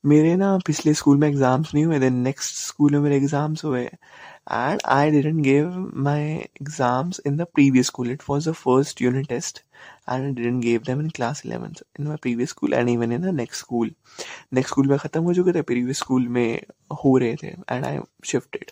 मेरे 0.05 0.35
ना 0.35 0.57
पिछले 0.67 0.93
स्कूल 0.93 1.17
में 1.17 1.27
एग्ज़ाम्स 1.27 1.73
नहीं 1.73 1.85
हुए 1.85 1.99
थे 1.99 2.09
नेक्स्ट 2.09 2.55
स्कूल 2.57 2.91
में 2.91 2.99
मेरे 2.99 3.15
एग्ज़ाम्स 3.17 3.63
हुए। 3.65 3.83
And 4.47 4.81
I 4.87 5.11
didn't 5.11 5.41
give 5.43 5.77
my 6.03 6.21
exams 6.21 7.21
in 7.25 7.37
the 7.37 7.45
previous 7.55 7.85
school 7.87 8.11
it 8.11 8.23
was 8.29 8.49
the 8.49 8.53
first 8.53 9.01
unit 9.01 9.27
test 9.29 9.61
and 10.09 10.25
I 10.25 10.31
didn't 10.31 10.61
give 10.63 10.81
them 10.85 11.01
in 11.01 11.09
class 11.15 11.41
eleven 11.45 11.73
in 11.99 12.07
my 12.07 12.17
previous 12.21 12.49
school 12.49 12.73
and 12.73 12.89
even 12.89 13.11
in 13.11 13.21
the 13.21 13.33
next 13.35 13.59
school 13.59 13.91
next 14.53 14.71
school 14.71 14.87
में 14.87 14.97
ख़त्म 14.97 15.23
हो 15.23 15.33
चुके 15.33 15.53
थे 15.53 15.61
previous 15.71 15.97
school 15.97 16.27
में 16.27 16.61
हो 17.03 17.17
रहे 17.17 17.35
थे 17.43 17.47
and 17.47 17.85
I 17.85 17.99
shifted 18.25 18.71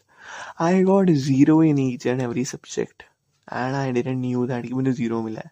I 0.62 0.84
got 0.84 1.10
zero 1.26 1.62
in 1.64 1.80
each 1.80 2.08
and 2.08 2.22
every 2.22 2.46
subject 2.46 3.04
and 3.48 3.76
I 3.76 3.92
didn't 3.92 4.18
knew 4.20 4.46
that 4.48 4.72
मुझे 4.72 4.92
ज़ीरो 4.92 5.22
मिला 5.22 5.42
है. 5.46 5.52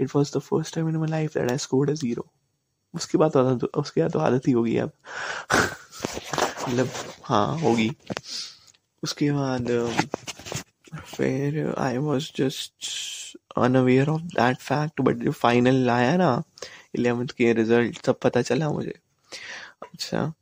It 0.00 0.14
was 0.16 0.36
the 0.36 0.40
first 0.40 0.74
time 0.74 0.88
in 0.88 0.96
my 0.96 1.08
life 1.10 1.34
that 1.34 1.50
I 1.50 1.58
scored 1.58 1.90
a 1.90 1.94
zero 1.94 2.26
उसके 2.94 3.18
बाद 3.18 3.32
तो 3.32 3.66
उसके 3.80 4.00
बाद 4.00 4.12
तो 4.12 4.18
आदत 4.18 4.48
ही 4.48 4.52
होगी 4.52 4.76
अब. 4.76 4.92
मतलब 6.68 6.88
हाँ 7.24 7.58
होगी. 7.58 7.90
उसके 9.02 9.30
बाद 9.32 9.70
फिर 11.04 11.74
I 11.78 11.96
was 11.96 12.30
just 12.36 12.86
unaware 13.58 14.08
of 14.08 14.22
that 14.22 14.56
fact 14.56 15.00
but 15.00 15.16
जो 15.16 15.32
फाइनल 15.32 15.90
आया 15.90 16.16
ना 16.16 16.42
इलेवेंथ 16.94 17.28
के 17.28 17.52
रिज़ल्ट 17.52 18.04
सब 18.06 18.18
पता 18.18 18.42
चला 18.42 18.70
मुझे। 18.70 18.94
अच्छा 19.82 20.32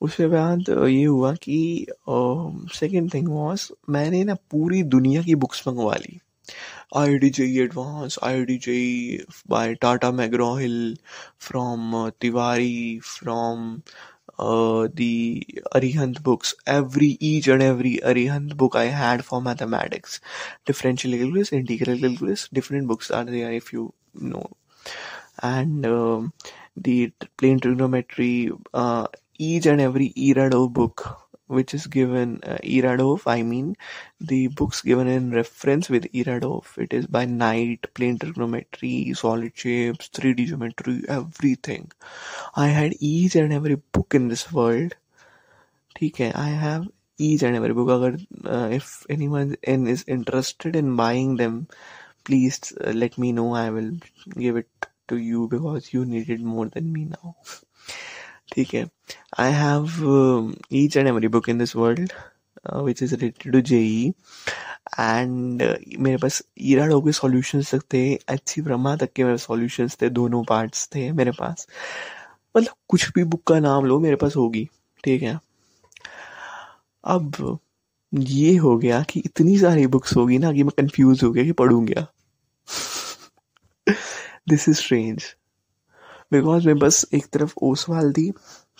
उसके 0.00 0.26
बाद 0.26 0.64
ये 0.88 1.04
हुआ 1.04 1.34
कि 1.34 1.86
सेकेंड 2.08 3.14
थिंग 3.14 3.28
वॉज़ 3.28 3.68
मैंने 3.88 4.24
ना 4.24 4.34
पूरी 4.34 4.82
दुनिया 4.82 5.22
की 5.22 5.34
बुक्स 5.34 5.68
मंगवा 5.68 5.94
ली। 5.94 6.18
IDJE 6.96 7.56
Advanced, 7.64 8.18
IDJE 8.24 9.20
by 9.50 9.66
Tata 9.82 10.08
McGraw-Hill, 10.12 10.96
from 11.38 11.92
uh, 11.94 12.10
Tiwari 12.20 13.00
from 13.02 13.60
uh, 14.40 14.88
the 14.94 15.46
Arihant 15.74 16.22
books. 16.22 16.54
Every 16.66 17.16
each 17.20 17.48
and 17.48 17.62
every 17.62 17.98
Arihant 18.02 18.56
book 18.56 18.76
I 18.76 18.86
had 18.86 19.24
for 19.24 19.42
mathematics, 19.42 20.20
differential 20.66 21.12
calculus, 21.12 21.52
integral 21.52 21.98
calculus, 21.98 22.48
different 22.52 22.88
books 22.88 23.10
are 23.10 23.24
there 23.24 23.52
if 23.52 23.72
you 23.72 23.92
know, 24.14 24.46
and 25.42 25.86
um, 25.86 26.32
the 26.76 27.12
plane 27.36 27.60
trigonometry. 27.60 28.50
Uh, 28.74 29.06
each 29.38 29.66
and 29.66 29.80
every 29.80 30.12
Erado 30.16 30.68
book 30.68 31.29
which 31.50 31.74
is 31.74 31.86
given 31.88 32.40
uh, 32.44 32.58
I 33.26 33.42
mean, 33.42 33.76
the 34.20 34.48
books 34.48 34.82
given 34.82 35.08
in 35.08 35.32
reference 35.32 35.90
with 35.90 36.04
Iradov. 36.12 36.78
It 36.78 36.92
is 36.92 37.06
by 37.06 37.24
Knight, 37.26 37.92
plane 37.94 38.18
trigonometry, 38.18 39.12
solid 39.14 39.52
shapes, 39.56 40.08
3D 40.08 40.46
geometry, 40.46 41.02
everything. 41.08 41.90
I 42.54 42.68
had 42.68 42.94
each 43.00 43.36
and 43.36 43.52
every 43.52 43.76
book 43.76 44.14
in 44.14 44.28
this 44.28 44.52
world. 44.52 44.94
Okay, 46.02 46.32
I 46.34 46.48
have 46.48 46.88
each 47.18 47.42
and 47.42 47.56
every 47.56 47.74
book. 47.74 48.20
Uh, 48.44 48.68
if 48.72 49.06
anyone 49.10 49.56
is 49.62 50.04
interested 50.08 50.76
in 50.76 50.96
buying 50.96 51.36
them, 51.36 51.68
please 52.24 52.72
uh, 52.84 52.92
let 52.92 53.18
me 53.18 53.32
know. 53.32 53.54
I 53.54 53.70
will 53.70 53.92
give 54.38 54.56
it 54.56 54.68
to 55.08 55.16
you 55.18 55.48
because 55.48 55.92
you 55.92 56.04
need 56.06 56.30
it 56.30 56.40
more 56.40 56.68
than 56.68 56.92
me 56.92 57.04
now. 57.06 57.36
ठीक 58.52 58.74
है। 58.74 58.84
I 59.38 59.52
have 59.52 60.54
each 60.72 60.96
and 60.96 61.08
every 61.08 61.28
book 61.28 61.48
in 61.48 61.58
this 61.58 61.74
world 61.76 62.12
which 62.76 63.02
is 63.02 63.14
related 63.14 63.52
to 63.52 63.60
JEE 63.60 64.12
and 64.98 65.62
मेरे 65.98 66.16
पास 66.16 66.42
Ira 66.60 66.86
dough 66.86 67.00
के 67.02 67.12
solutions 67.12 67.74
तक 67.74 67.82
थे, 67.92 68.14
अच्छी 68.14 68.62
ब्रह्मा 68.62 68.94
तक 68.96 69.12
के 69.16 69.24
मेरे 69.24 69.38
सॉल्यूशंस 69.38 69.96
थे, 70.02 70.08
दोनों 70.10 70.42
पार्ट्स 70.44 70.88
थे 70.94 71.10
मेरे 71.12 71.30
पास। 71.30 71.66
मतलब 72.54 72.74
कुछ 72.88 73.10
भी 73.14 73.24
बुक 73.24 73.42
का 73.48 73.58
नाम 73.60 73.84
लो, 73.86 73.98
मेरे 74.00 74.16
पास 74.16 74.36
होगी, 74.36 74.68
ठीक 75.04 75.22
है। 75.22 75.38
अब 77.04 77.58
ये 78.12 78.56
हो 78.56 78.76
गया 78.78 79.02
कि 79.10 79.20
इतनी 79.20 79.58
सारी 79.58 79.86
बुक्स 79.86 80.16
होगी 80.16 80.38
ना 80.38 80.52
कि 80.52 80.62
मैं 80.62 80.72
कंफ्यूज 80.78 81.22
हो 81.24 81.30
गया 81.32 81.44
कि 81.44 81.52
पढ़ूँ 81.52 81.86
क्या? 81.86 82.06
दिस 84.48 84.68
इज़ 84.68 84.76
स्ट्रेंज 84.76 85.24
बिकॉज 86.31 86.65
मेरे 86.67 86.79
पास 86.79 87.05
एक 87.13 87.25
तरफ 87.33 87.53
ओसवाल 87.71 88.11
थी 88.17 88.29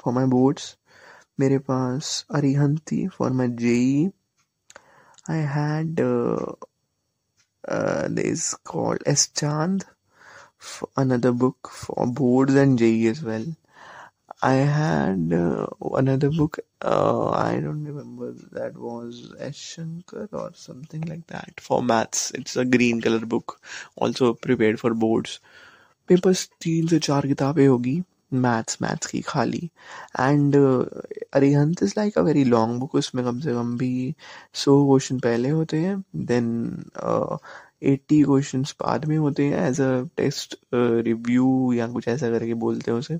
फॉर 0.03 0.13
माई 0.13 0.25
बोर्ड्स 0.35 0.75
मेरे 1.39 1.57
पास 1.71 2.25
अरिहंत 2.35 2.79
थी 2.91 3.07
for 3.17 3.31
my 3.41 3.47
JEE 3.65 4.09
I 5.31 5.39
had 5.55 6.01
this 8.15 8.53
called 8.71 9.03
S 9.07 9.29
Chand 9.35 9.83
another 10.97 11.31
book 11.31 11.69
for 11.71 12.07
boards 12.07 12.55
and 12.55 12.77
JE 12.79 13.07
as 13.07 13.21
well. 13.23 13.45
I 14.41 14.53
had 14.53 15.31
uh, 15.33 15.67
another 15.95 16.29
book. 16.29 16.59
Uh, 16.81 17.29
I 17.29 17.59
don't 17.59 17.83
remember. 17.83 18.33
That 18.51 18.77
was 18.77 19.33
S. 19.39 19.55
Shankar 19.55 20.29
or 20.31 20.51
something 20.53 21.01
like 21.01 21.25
that 21.27 21.59
for 21.59 21.81
maths. 21.81 22.31
It's 22.31 22.55
a 22.55 22.65
green 22.65 23.01
color 23.01 23.25
book, 23.25 23.59
also 23.95 24.33
prepared 24.33 24.79
for 24.79 24.93
boards. 24.93 25.39
मेरे 26.10 26.20
पास 26.24 26.48
तीन 26.62 26.86
से 26.86 26.98
चार 26.98 27.26
किताबें 27.26 27.66
होगी 27.66 28.00
maths 28.34 28.78
maths 28.82 29.06
की 29.06 29.20
खाली। 29.26 29.70
And 30.20 30.56
Arihant 30.56 31.82
is 31.82 31.94
like 31.96 32.18
a 32.18 32.22
very 32.22 32.44
long 32.44 32.80
book 32.80 32.94
उसमें 32.94 33.24
कम 33.24 33.38
से 33.40 33.52
कम 33.54 33.76
भी 33.78 34.14
सौ 34.64 34.76
क्वेश्चन 34.86 35.18
पहले 35.20 35.48
होते 35.50 35.78
हैं 35.80 35.96
देन 36.26 36.48
एट्टी 37.92 38.22
क्वेश्चन 38.22 38.62
बाद 38.82 39.04
में 39.08 39.16
होते 39.18 39.44
हैं 39.44 39.66
एज 39.68 39.80
अ 39.80 39.90
टेस्ट 40.16 40.56
रिव्यू 40.74 41.72
या 41.74 41.86
कुछ 41.92 42.08
ऐसा 42.08 42.30
करके 42.30 42.54
बोलते 42.64 42.90
हैं 42.90 42.98
उसे। 42.98 43.18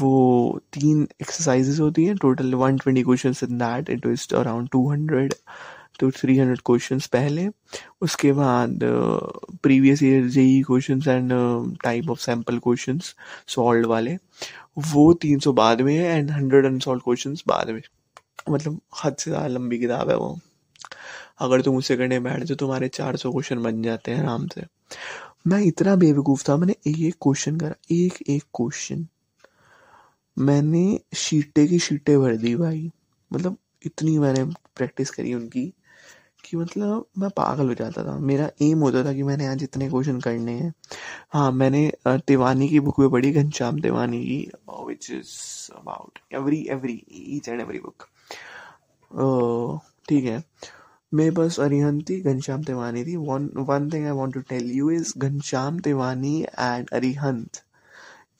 वो 0.00 0.60
तीन 0.72 1.06
एक्सरसाइजेस 1.22 1.80
होती 1.80 2.04
हैं 2.06 2.16
total 2.22 2.54
one 2.54 2.76
twenty 2.78 3.02
question 3.02 3.34
in 3.44 3.58
that 3.58 3.90
it 3.90 4.06
is 4.06 4.34
around 4.36 4.68
two 4.72 4.88
hundred 4.90 5.34
तो 6.00 6.10
थ्री 6.10 6.36
हंड्रेड 6.38 6.60
क्वेश्चन 6.66 6.98
पहले, 7.12 7.48
उसके 8.02 8.32
बाद 8.32 8.78
previous 9.62 10.02
year 10.02 10.26
JEE 10.28 10.62
question 10.66 11.02
and 11.08 11.32
type 11.82 12.10
of 12.10 12.20
sample 12.20 12.58
question 12.58 12.98
solve 13.48 13.88
वाले, 13.88 14.16
वो 14.78 15.12
तीन 15.22 15.38
सौ 15.38 15.52
बाद 15.52 15.80
में 15.80 15.94
है 15.96 16.16
एंड 16.18 16.30
हंड्रेड 16.30 16.66
अनसॉल्व 16.66 17.00
क्वेश्चन 17.04 17.36
बाद 17.48 17.70
में। 17.70 17.82
मतलब 18.50 18.80
हद 19.04 19.16
से 19.16 19.30
ज़्यादा 19.30 19.46
लंबी 19.46 19.78
किताब 19.78 20.10
है 20.10 20.16
वो। 20.16 20.38
अगर 21.40 21.60
तुम 21.62 21.76
उसे 21.76 21.96
करने 21.96 22.18
बैठ 22.20 22.42
जाओ, 22.42 22.56
तुम्हारे 22.56 22.88
चार 22.88 23.16
सौ 23.16 23.32
क्वेश्चन 23.32 23.62
बन 23.62 23.82
जाते 23.82 24.10
हैं 24.10 24.22
आराम 24.22 24.46
से। 24.46 24.64
मैं 25.46 25.60
इतना 25.62 25.94
बेवकूफ़ 25.96 26.48
था, 26.48 26.56
मैंने 26.56 26.74
एक 26.86 27.00
एक 27.00 27.14
क्वेश्चन 27.22 27.56
करा, 27.56 27.74
एक 27.92 28.18
एक 28.28 28.42
क्वेश्चन 28.54 29.06
मैंने 30.36 31.00
शीटे 31.16 31.66
की 31.66 31.78
शीटें 31.78 32.18
भर 32.20 32.36
दी 32.36 32.54
भाई। 32.56 32.90
मतलब 33.30 33.56
इतनी 33.86 34.18
मैंने 34.18 34.44
प्रैक्टिस 34.76 35.10
करी 35.10 35.34
उनकी। 35.34 35.72
कि 36.50 36.56
मतलब 36.56 37.04
मैं 37.18 37.30
पागल 37.36 37.68
हो 37.68 37.74
जाता 37.74 38.04
था। 38.04 38.16
मेरा 38.18 38.48
एम 38.62 38.78
होता 38.82 39.04
था 39.04 39.12
कि 39.14 39.22
मैंने 39.22 39.46
आज 39.46 39.62
इतने 39.62 39.88
क्वेश्चन 39.90 40.20
करने 40.20 40.52
हैं। 40.52 40.72
हाँ 41.32 41.50
मैंने 41.52 41.92
तिवानी 42.26 42.68
की 42.68 42.80
बुक 42.80 42.98
में 43.00 43.08
पढ़ी, 43.10 43.32
घनश्याम 43.32 43.80
तिवानी 43.80 44.22
की 44.24 44.38
which 44.86 45.10
is 45.10 45.72
about 45.78 46.18
every 46.34 46.66
every 46.70 47.02
each 47.36 47.48
and 47.48 47.60
every 47.60 47.78
book 47.78 48.06
ठीक 50.08 50.24
है। 50.24 50.42
मेरे 51.12 51.30
पास 51.36 51.60
अरिहंत 51.60 52.08
थी, 52.08 52.20
घनश्याम 52.20 52.64
तिवानी 52.64 53.04
थी। 53.04 53.16
One 53.16 53.48
one 53.68 53.90
thing 53.92 54.06
I 54.06 54.12
want 54.16 54.34
to 54.34 54.40
tell 54.48 54.70
you 54.72 54.90
is 54.90 55.12
Ghanshyam 55.18 55.78
Tiwani 55.80 56.40
and 56.42 56.90
Arihant 56.92 57.62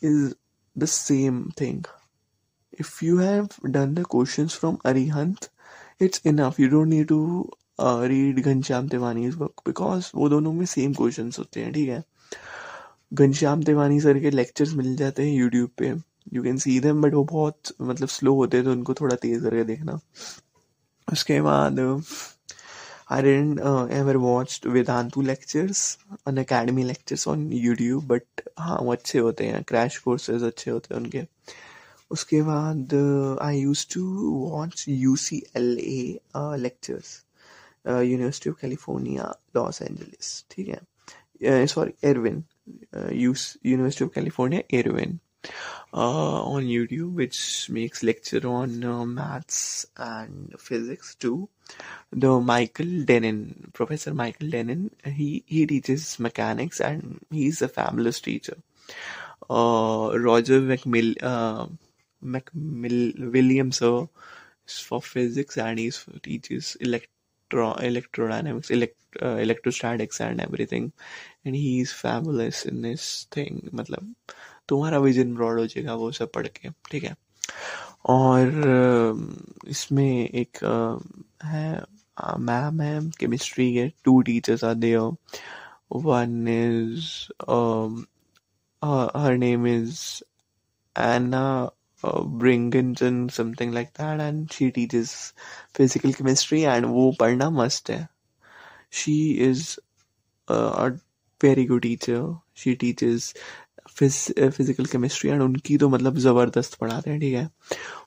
is 0.03 0.29
the 0.77 0.85
same 0.89 1.49
thing 1.61 1.83
if 2.83 2.91
you 3.03 3.17
have 3.19 3.55
done 3.73 3.91
the 3.95 4.03
questions 4.13 4.55
from 4.59 4.77
arihant 4.91 5.49
it's 6.03 6.21
enough 6.27 6.61
you 6.61 6.69
don't 6.69 6.89
need 6.89 7.07
to 7.07 7.19
read 7.83 8.41
Ghanshyam 8.43 8.89
Tiwani 8.89 9.29
book 9.31 9.63
because 9.67 10.11
वो 10.15 10.29
दोनों 10.29 10.53
में 10.53 10.67
same 10.67 10.95
question 10.95 11.31
होते 11.39 11.61
हैं 11.61 11.73
ठीक 11.73 11.89
है? 11.89 12.03
Ghanshyam 13.15 13.63
Tiwani 13.63 14.01
sir 14.01 14.19
के 14.19 14.31
lectures 14.31 14.73
मिल 14.75 14.97
जाते 14.97 15.23
हैं 15.23 15.37
यूट्यूब 15.37 15.71
पे। 15.79 15.95
You 16.33 16.43
can 16.43 16.59
see 16.59 16.79
them 16.81 17.03
but 17.03 17.15
वो 17.15 17.25
बहुत 17.25 17.75
मतलब 17.81 18.09
स्लो 18.09 18.35
होते 18.35 18.57
हैं 18.57 18.67
तो 18.67 18.73
उनको 18.73 18.95
थोड़ा 18.95 19.17
तेज 19.17 19.43
करके 19.43 19.65
देखना। 19.65 19.99
उसके 21.13 21.41
बाद 21.41 22.03
didn't 23.13 23.61
uh, 23.61 23.87
ever 23.91 24.13
watched 24.19 24.67
Vedantu 24.75 25.23
lectures, 25.23 25.79
an 26.27 26.39
academy 26.39 26.85
lectures 26.85 27.27
on 27.27 27.41
YouTube, 27.63 28.03
but 28.03 28.45
हाँ 28.59 28.79
वो 28.83 28.93
अच्छे 28.93 29.19
होते 29.19 29.45
हैं। 29.45 29.63
क्रैश 29.63 29.99
कोर्सेज 29.99 30.43
अच्छे 30.43 30.71
होते 30.71 30.95
हैं 30.95 31.01
उनके। 31.01 31.23
उसके 32.11 32.43
बाद 32.43 32.95
I 33.43 33.59
use 33.59 33.87
to 33.95 34.05
watch 34.31 34.85
U 34.89 35.17
C 35.17 35.43
L 35.57 35.79
A 35.79 36.21
lectures 36.37 37.25
University 37.88 38.50
of 38.50 38.58
California 38.62 39.34
Los 39.56 39.82
Angeles 39.82 40.44
ठीक 40.52 40.68
है 40.70 41.66
sorry 41.68 41.94
Irvine 42.10 42.44
University 42.96 44.06
of 44.06 44.12
California 44.16 44.62
Irvine 44.80 45.20
uh, 45.94 46.44
on 46.44 46.64
YouTube, 46.66 47.14
which 47.16 47.70
makes 47.70 48.04
lecture 48.04 48.46
on 48.48 48.84
uh, 48.84 49.06
maths 49.06 49.86
and 49.98 50.54
physics 50.60 51.16
too. 51.16 51.50
The 52.12 52.40
Michael 52.40 53.04
Denon, 53.06 53.72
Professor 53.74 54.14
Michael 54.14 54.50
Denon, 54.50 54.92
he 55.04 55.44
he 55.48 55.66
teaches 55.66 56.20
mechanics 56.20 56.80
and 56.80 57.20
he's 57.32 57.62
a 57.62 57.68
fabulous 57.68 58.20
teacher. 58.20 58.58
Uh, 59.50 60.12
Roger 60.14 60.62
McMill, 60.62 61.16
uh, 61.22 61.68
McMill 62.24 63.32
Williams, 63.32 63.78
sir, 63.78 64.08
is 64.68 64.80
for 64.80 65.02
physics 65.02 65.58
and 65.58 65.80
he 65.80 65.92
teaches 66.24 66.78
electro 67.51 67.75
electrodynamics, 67.75 68.71
elect, 68.71 68.97
uh, 69.23 69.37
electrostatics 69.37 70.21
and 70.21 70.41
everything. 70.41 70.93
And 71.45 71.57
he's 71.57 71.93
fabulous 71.93 72.65
in 72.67 72.83
this 72.83 73.27
thing. 73.31 73.71
मतलब 73.75 74.15
तुम्हारा 74.69 74.99
vision 74.99 75.35
broad 75.35 75.59
हो 75.59 75.67
जाएगा 75.67 75.95
वो 75.95 76.11
सब 76.13 76.31
पढ़ 76.33 76.47
के 76.47 76.69
ठीक 76.91 77.05
है 77.05 77.17
और 78.07 78.49
इसमें 79.69 80.29
एक 80.29 80.59
है 81.45 81.85
मैम 82.39 82.81
है 82.81 83.11
केमिस्ट्री 83.11 83.73
के 83.75 83.93
two 84.05 84.21
teachers 84.23 84.65
are 84.65 84.75
there 84.75 85.17
one 85.93 86.49
is 86.49 87.27
her 88.85 89.37
name 89.37 89.67
is 89.67 90.23
Anna 90.97 91.73
bring 92.05 92.75
in 92.77 92.95
in 93.03 93.27
something 93.29 93.75
like 93.75 93.89
that 94.01 94.21
and 94.21 94.51
she 94.53 94.71
teach 94.71 94.95
is 94.95 95.13
physical 95.77 96.13
chemistry 96.13 96.61
and 96.63 96.87
वो 96.87 97.11
पढ़ना 97.21 97.51
मस्ट 97.51 97.91
है. 97.91 98.07
She 98.93 99.17
is 99.49 99.65
a 100.49 100.87
very 101.41 101.65
good 101.65 101.83
teacher 101.83 102.23
she 102.63 102.75
teach 102.75 103.03
is 103.03 103.33
physical 103.99 104.85
chemistry 104.87 105.31
and 105.31 105.43
उनकी 105.43 105.77
तो 105.79 105.89
मतलब 105.89 106.19
ज़बरदस्त 106.19 106.75
पढ़ाते 106.81 107.11
हैं, 107.11 107.21
ठीक 107.21 107.35
है? 107.35 107.49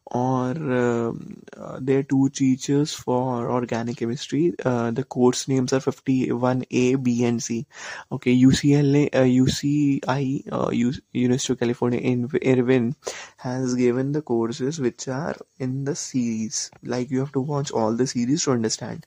or 0.05 0.51
um, 0.51 1.41
uh, 1.57 1.79
there 1.81 1.99
are 1.99 2.03
two 2.03 2.29
teachers 2.29 2.93
for 2.93 3.49
organic 3.49 3.97
chemistry. 3.97 4.53
Uh, 4.63 4.91
the 4.91 5.03
course 5.03 5.47
names 5.47 5.73
are 5.73 5.79
51A, 5.79 7.01
B, 7.01 7.23
and 7.23 7.41
C. 7.41 7.65
Okay, 8.11 8.35
UCLA, 8.35 9.09
uh, 9.13 9.21
UCI, 9.21 10.43
uh, 10.51 10.69
University 11.11 11.53
of 11.53 11.59
California 11.59 11.99
in 11.99 12.29
Irvine 12.45 12.95
has 13.37 13.75
given 13.75 14.11
the 14.11 14.21
courses 14.21 14.79
which 14.79 15.07
are 15.07 15.35
in 15.59 15.85
the 15.85 15.95
series. 15.95 16.69
Like 16.83 17.09
you 17.09 17.19
have 17.19 17.31
to 17.33 17.41
watch 17.41 17.71
all 17.71 17.93
the 17.93 18.07
series 18.07 18.43
to 18.43 18.51
understand. 18.51 19.05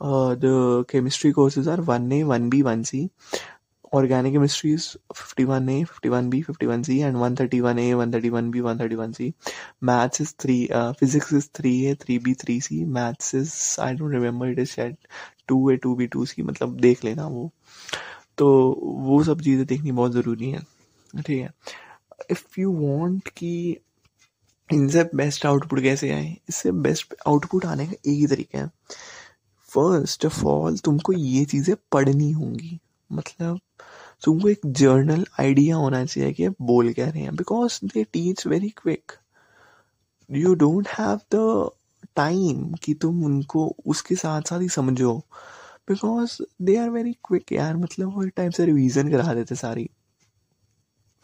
Uh, 0.00 0.34
the 0.34 0.84
chemistry 0.88 1.32
courses 1.32 1.68
are 1.68 1.76
1A, 1.76 2.24
1B, 2.24 2.64
1C. 2.64 3.10
Organic 3.92 4.32
chemistry 4.32 4.72
is 4.72 4.96
51A, 5.14 5.86
51B, 5.86 6.44
51C, 6.44 7.04
and 7.04 7.16
131A, 7.16 7.92
131B, 7.94 8.62
131C. 8.62 9.34
Maths 9.80 10.20
is 10.20 10.32
3, 10.32 10.68
uh, 10.70 10.92
physics 10.94 11.32
is 11.32 11.48
3A, 11.48 11.96
3B, 11.96 12.36
3C. 12.36 12.86
Maths 12.86 13.34
is, 13.34 13.78
I 13.78 13.94
don't 13.94 14.08
remember, 14.08 14.48
it 14.48 14.58
is 14.58 14.72
said 14.72 14.96
2A, 15.48 15.78
2B, 15.80 16.08
2C, 16.08 16.42
मतलब 16.42 16.80
देख 16.80 17.04
लेना 17.04 17.26
वो 17.28 17.50
तो 18.38 18.46
वो 19.06 19.22
सब 19.24 19.40
चीज़ें 19.42 19.64
देखनी 19.66 19.92
बहुत 19.92 20.12
ज़रूरी 20.12 20.50
है 20.50 20.60
ठीक 21.14 21.40
है 21.40 21.50
इफ़ 22.30 22.60
यू 22.60 22.72
वांट 22.72 23.28
कि 23.36 23.52
इनसे 24.70 25.02
बेस्ट 25.14 25.44
आउटपुट 25.46 25.80
कैसे 25.82 26.10
आए 26.12 26.36
इससे 26.48 26.72
बेस्ट 26.86 27.14
आउटपुट 27.26 27.64
आने 27.66 27.86
का 27.86 27.92
एक 27.92 28.18
ही 28.18 28.26
तरीका 28.26 28.58
है 28.58 28.70
फ़र्स्ट 29.70 30.26
ऑफ़ 30.26 30.44
ऑल 30.46 30.78
तुमको 30.84 31.12
ये 31.12 31.44
चीज़ें 31.44 31.74
पढ़नी 31.92 32.30
होंगी 32.32 32.78
मतलब 33.12 33.60
तुमको 34.24 34.48
एक 34.48 34.60
जर्नल 34.66 35.24
आइडिया 35.40 35.76
होना 35.76 36.04
चाहिए 36.04 36.32
कि 36.32 36.48
बोल 36.62 36.92
क्या 36.92 37.08
रहे 37.08 37.22
हैं 37.22 37.34
because 37.36 37.78
they 37.84 38.04
teach 38.04 38.46
very 38.46 38.68
quick 38.78 39.12
you 40.30 40.54
don't 40.54 40.88
have 40.88 41.18
the 41.34 41.70
time 42.16 42.72
कि 42.84 42.94
तुम 42.94 43.24
उनको 43.24 43.66
उसके 43.86 44.14
साथ 44.14 44.42
साथ 44.42 44.60
ही 44.60 44.68
समझो 44.68 45.16
because 45.90 46.38
they 46.62 46.76
are 46.76 46.90
very 46.90 47.12
quick 47.28 47.52
यार 47.52 47.76
मतलब 47.76 48.14
वो 48.16 48.26
टाइम 48.36 48.50
से 48.50 48.66
रिवीजन 48.66 49.10
करा 49.10 49.34
देते 49.34 49.54
सारी। 49.54 49.88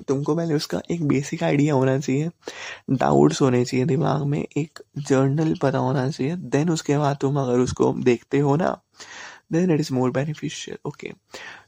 तुमको 0.08 0.34
पहले 0.36 0.54
उसका 0.54 0.80
एक 0.90 1.06
बेसिक 1.08 1.42
आइडिया 1.42 1.74
होना 1.74 1.98
चाहिए 1.98 2.30
डाउट्स 2.92 3.40
होने 3.42 3.64
चाहिए 3.64 3.86
दिमाग 3.86 4.22
में, 4.26 4.40
एक 4.56 4.78
जर्नल 4.98 5.54
पता 5.62 5.78
होना 5.78 6.08
चाहिए 6.10 6.36
देन 6.36 6.70
उसके 6.70 6.98
बाद 6.98 7.16
तुम 7.20 7.40
अगर 7.40 7.58
उसको 7.60 7.92
देखते 8.04 8.38
हो 8.38 8.56
ना 8.56 8.70
then 9.50 9.70
it 9.70 9.80
is 9.80 9.90
more 9.90 10.10
beneficial 10.10 10.76
okay 10.84 11.12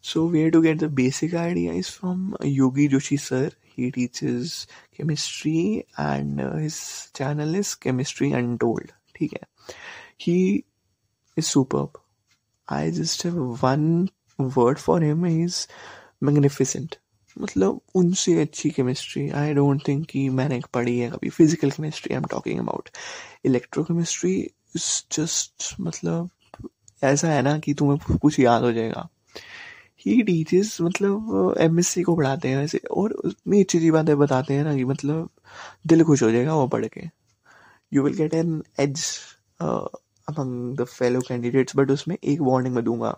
so 0.00 0.26
where 0.26 0.50
to 0.50 0.62
get 0.62 0.78
the 0.78 0.88
basic 0.88 1.34
idea 1.34 1.72
is 1.72 1.88
from 1.88 2.36
yogi 2.42 2.88
joshi 2.88 3.18
sir 3.18 3.50
he 3.64 3.90
teaches 3.90 4.66
chemistry 4.96 5.86
and 5.96 6.40
uh, 6.40 6.54
his 6.56 7.10
channel 7.14 7.54
is 7.54 7.74
chemistry 7.74 8.32
untold 8.32 8.92
okay 9.14 9.44
he 10.16 10.64
is 11.36 11.46
superb 11.46 12.00
i 12.68 12.90
just 12.90 13.22
have 13.22 13.62
one 13.62 14.08
word 14.38 14.78
for 14.78 15.00
him 15.00 15.24
he's 15.24 15.66
magnificent 16.20 16.98
मतलब 17.36 17.80
उनसे 17.96 18.40
अच्छी 18.40 18.70
chemistry 18.70 19.28
I 19.40 19.52
don't 19.54 19.86
think 19.88 20.06
कि 20.10 20.28
मैंने 20.38 20.60
पढ़ी 20.74 20.98
है 20.98 21.10
कभी 21.10 21.28
physical 21.30 21.70
chemistry 21.70 22.14
I 22.14 22.18
am 22.18 22.24
talking 22.30 22.58
about 22.60 22.88
electrochemistry 23.46 24.34
is 24.76 24.90
just 25.16 25.74
मतलब 25.80 26.30
ऐसा 27.02 27.28
है 27.28 27.42
ना 27.42 27.58
कि 27.58 27.74
तुम्हें 27.74 28.18
कुछ 28.18 28.38
याद 28.40 28.62
हो 28.62 28.72
जाएगा। 28.72 29.08
ही 30.06 30.22
टीचर्स 30.22 30.80
मतलब 30.80 31.54
एम 31.60 31.78
एस 31.78 31.88
सी 31.88 32.02
को 32.02 32.14
पढ़ाते 32.16 32.48
हैं 32.48 32.62
ऐसे 32.64 32.78
और 32.90 33.12
उसमें 33.12 33.58
अच्छी 33.60 33.78
अच्छी 33.78 33.90
बातें 33.90 34.16
बताते 34.18 34.54
हैं 34.54 34.64
ना 34.64 34.74
कि 34.76 34.84
मतलब 34.84 35.28
दिल 35.86 36.04
खुश 36.04 36.22
हो 36.22 36.30
जाएगा 36.30 36.54
वो 36.54 36.66
पढ़ 36.68 36.86
के। 36.86 37.08
You 37.92 38.02
will 38.02 38.14
get 38.16 38.34
an 38.34 38.62
edge 38.80 39.04
among 39.60 40.76
the 40.76 40.84
fellow 40.84 41.20
candidates 41.28 41.76
but 41.76 41.90
उसमें 41.90 42.16
एक 42.16 42.40
वार्निंग 42.42 42.74
में 42.74 42.84
दूँगा। 42.84 43.16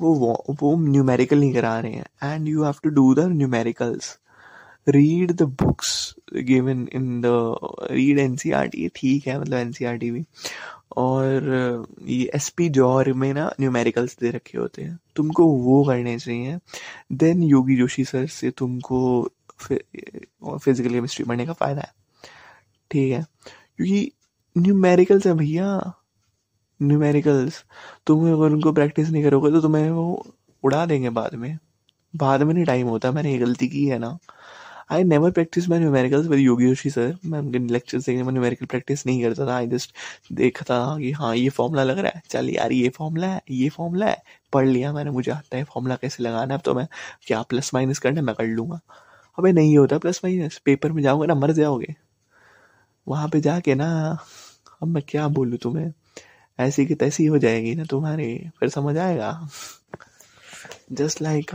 वो 0.00 0.36
वो 0.60 0.76
न्यूमेरिकल 0.80 1.38
नहीं 1.40 1.52
करा 1.54 1.78
रहे 1.80 1.92
हैं 1.92 2.32
and 2.34 2.48
you 2.48 2.64
have 2.64 2.74
to 2.84 2.90
do 2.90 3.14
the 3.14 3.24
numericals 3.32 4.18
read 4.86 5.32
the 5.32 5.42
books 5.62 6.14
given 6.34 6.86
in 6.94 7.20
the 7.20 7.26
read 7.90 8.18
N 8.18 8.36
C 8.36 8.50
R 8.52 8.66
T 8.68 8.88
ठीक 8.96 9.26
है 9.26 9.40
मतलब 9.40 9.58
एन 9.58 9.72
सी 9.72 9.84
आर 9.84 9.96
टी 9.96 10.10
भी। 10.10 10.24
और 10.96 11.86
ये 12.06 12.30
एस 12.34 12.48
पी 12.56 12.68
जौहर 12.70 13.12
में 13.12 13.32
ना 13.34 13.50
न्यूमेरिकल्स 13.60 14.16
दे 14.20 14.30
रखे 14.30 14.58
होते 14.58 14.82
हैं। 14.82 14.98
तुमको 15.16 15.46
वो 15.58 15.82
करने 15.84 16.18
चाहिए। 16.18 16.58
देन 17.12 17.42
योगी 17.42 17.76
जोशी 17.76 18.04
सर 18.04 18.26
से 18.26 18.50
तुमको 18.58 19.00
फ़िज़िकल 19.60 20.88
केमिस्ट्री 20.90 21.24
पढ़ने 21.26 21.46
का 21.46 21.52
फ़ायदा 21.52 21.80
है। 21.80 21.92
ठीक 22.90 23.12
है? 23.12 23.24
क्योंकि 23.76 24.10
न्यूमेरिकल्स 24.56 25.26
है 25.26 25.34
भैया। 25.34 25.66
न्यूमेरिकल्स 26.80 27.64
तुम 28.06 28.32
अगर 28.32 28.52
उनको 28.52 28.72
प्रैक्टिस 28.72 29.10
नहीं 29.10 29.22
करोगे 29.24 29.50
तो 29.50 29.60
तुम्हें 29.60 29.90
वो 29.90 30.24
उड़ा 30.64 30.84
देंगे 30.86 31.10
बाद 31.10 31.34
में। 31.34 31.58
बाद 32.14 32.42
में 32.42 32.54
नहीं 32.54 32.64
टाइम 32.64 32.86
होता। 32.86 33.12
मैंने 33.12 33.32
ये 33.32 33.38
गलती 33.38 33.68
की 33.68 33.84
है 33.86 33.98
ना। 33.98 34.18
I 34.92 35.04
never 35.04 35.30
practice 35.30 35.68
my 35.68 35.78
numericals 35.78 36.26
with 36.26 36.40
Yogi 36.40 36.64
Yoshi 36.64 36.90
sir 36.90 37.16
मैं 37.26 37.38
उनके 37.38 37.58
लेक्चर 37.58 37.98
देखने 37.98 38.22
में 38.22 38.32
न्यूमेरिकल 38.32 38.66
प्रैक्टिस 38.66 39.06
नहीं 39.06 39.22
करता 39.22 39.46
था. 39.46 39.56
आई 39.56 39.66
जस्ट 39.66 39.94
देखा 40.32 40.64
था 40.64 40.98
कि 40.98 41.12
हाँ 41.12 41.36
ये 41.36 41.48
फॉर्मूला 41.48 41.84
लग 41.84 41.98
रहा 41.98 42.12
है. 42.14 42.22
चल 42.30 42.50
यार, 42.50 42.72
ये 42.72 42.88
फॉर्मूला 42.88 43.26
है, 43.26 43.42
ये 43.50 43.68
फॉर्मूला 43.68 44.06
है. 44.06 44.22
पढ़ 44.52 44.66
लिया 44.66 44.92
मैंने, 44.92 45.10
मुझे 45.10 45.32
आता 45.32 45.56
है 45.56 45.64
फॉर्मूला 45.64 45.96
कैसे 45.96 46.22
लगाना 46.22 46.54
है. 46.54 46.58
अब 46.58 46.60
तो 46.64 46.74
मैं 46.74 46.86
क्या 47.26 47.42
प्लस 47.42 47.74
माइनस 47.74 47.98
करना 47.98 48.20
है, 48.20 48.26
मैं 48.26 48.34
कर 48.34 48.44
लूँगा. 48.44 48.80
अबे 49.38 49.52
नहीं 49.52 49.78
होता 49.78 49.98
प्लस 49.98 50.20
माइनस 50.24 50.58
पेपर 50.64 50.92
में 50.92 51.02
जाओगे 51.02 51.26
ना, 51.26 51.34
मर 51.34 51.52
जाओगे. 51.52 51.94
वहाँ 53.08 53.28
पे 53.28 53.40
जाके 53.40 53.74
ना, 53.74 54.18
अब 54.82 54.88
मैं 54.88 55.02
क्या 55.08 55.28
बोलूँ 55.28 55.58
तुम्हें? 55.58 55.92
ऐसी 56.60 56.86
की 56.86 56.94
तैसी 56.94 57.26
हो 57.26 57.38
जाएगी 57.38 57.74
ना 57.74 57.84
तुम्हारी. 57.84 58.50
फिर 58.60 58.68
समझ 58.68 58.96
आएगा. 58.96 59.48
Just 60.92 61.22
like 61.22 61.50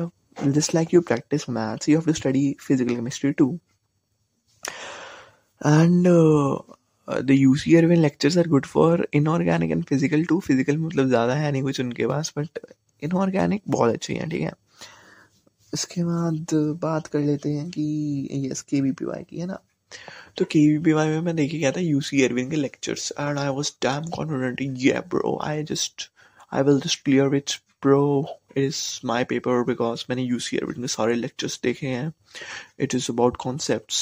just 0.48 0.74
like 0.74 0.92
you 0.94 1.02
practice 1.02 1.48
maths 1.48 1.88
you 1.88 1.96
have 1.96 2.06
to 2.06 2.14
study 2.14 2.58
physical 2.60 2.96
chemistry 2.96 3.34
too. 3.34 3.60
And 5.62 6.08
uh, 6.08 6.62
the 7.08 7.32
U 7.32 7.56
C 7.56 7.76
Irvine 7.76 7.98
lectures 7.98 8.38
are 8.38 8.48
good 8.48 8.66
for 8.66 9.08
inorganic 9.14 9.72
and 9.72 9.84
physical 9.86 10.26
too 10.26 10.40
physical 10.40 10.78
मतलब 10.78 11.08
ज़्यादा 11.08 11.34
है 11.34 11.52
नहीं 11.52 11.62
कुछ 11.64 11.80
उनके 11.80 12.08
पास 12.08 12.32
बट 12.38 12.60
इनऑर्गेनिक 13.04 13.62
बहुत 13.68 13.94
अच्छी 13.94 14.16
हैं 14.16 14.30
ठीक 14.30 14.42
है? 14.42 14.52
इसके 15.74 16.04
बाद 16.04 16.54
बात 16.82 17.08
कर 17.08 17.20
लेते 17.20 17.50
हैं 17.50 17.70
कि 17.70 18.48
यस 18.52 18.62
के 18.62 18.82
वी 18.82 18.92
पी 18.92 19.06
वाई 19.06 19.24
की 19.24 19.40
है 19.40 19.46
ना? 19.46 19.60
तो 20.38 20.46
के 20.46 20.60
वी 20.60 20.78
पी 20.84 20.94
वाई 20.94 21.08
में 21.08 21.22
मैं 21.22 21.36
देखे 21.36 21.58
गया 21.58 21.72
था 21.72 21.80
यू 21.80 22.02
सी 22.02 22.22
अरविन 22.24 22.50
के 22.50 22.56
lectures 22.56 23.12
and 23.20 23.40
I 23.40 23.48
was 23.48 23.72
damn 23.82 24.10
confident 24.16 24.62
ये 24.82 25.00
bro 25.10 25.38
I 25.44 25.64
just 25.64 26.10
I 26.54 26.64
will 26.64 26.80
just 26.80 27.04
clear 27.06 27.28
which 27.28 27.60
bro 27.84 28.28
is 28.58 29.08
my 29.08 29.24
paper 29.24 29.64
because 29.64 30.06
मैंने 30.10 30.24
यू 30.24 30.40
सी 30.40 30.58
अरविन 30.58 30.82
के 30.82 30.88
सारे 30.88 31.14
लेक्चर्स 31.14 31.60
देखे 31.64 31.88
हैं। 31.88 32.14
इट 32.80 32.96
इज़ 32.96 33.12
अबाउट 33.12 33.38
कॉन्सेप्ट 33.38 33.94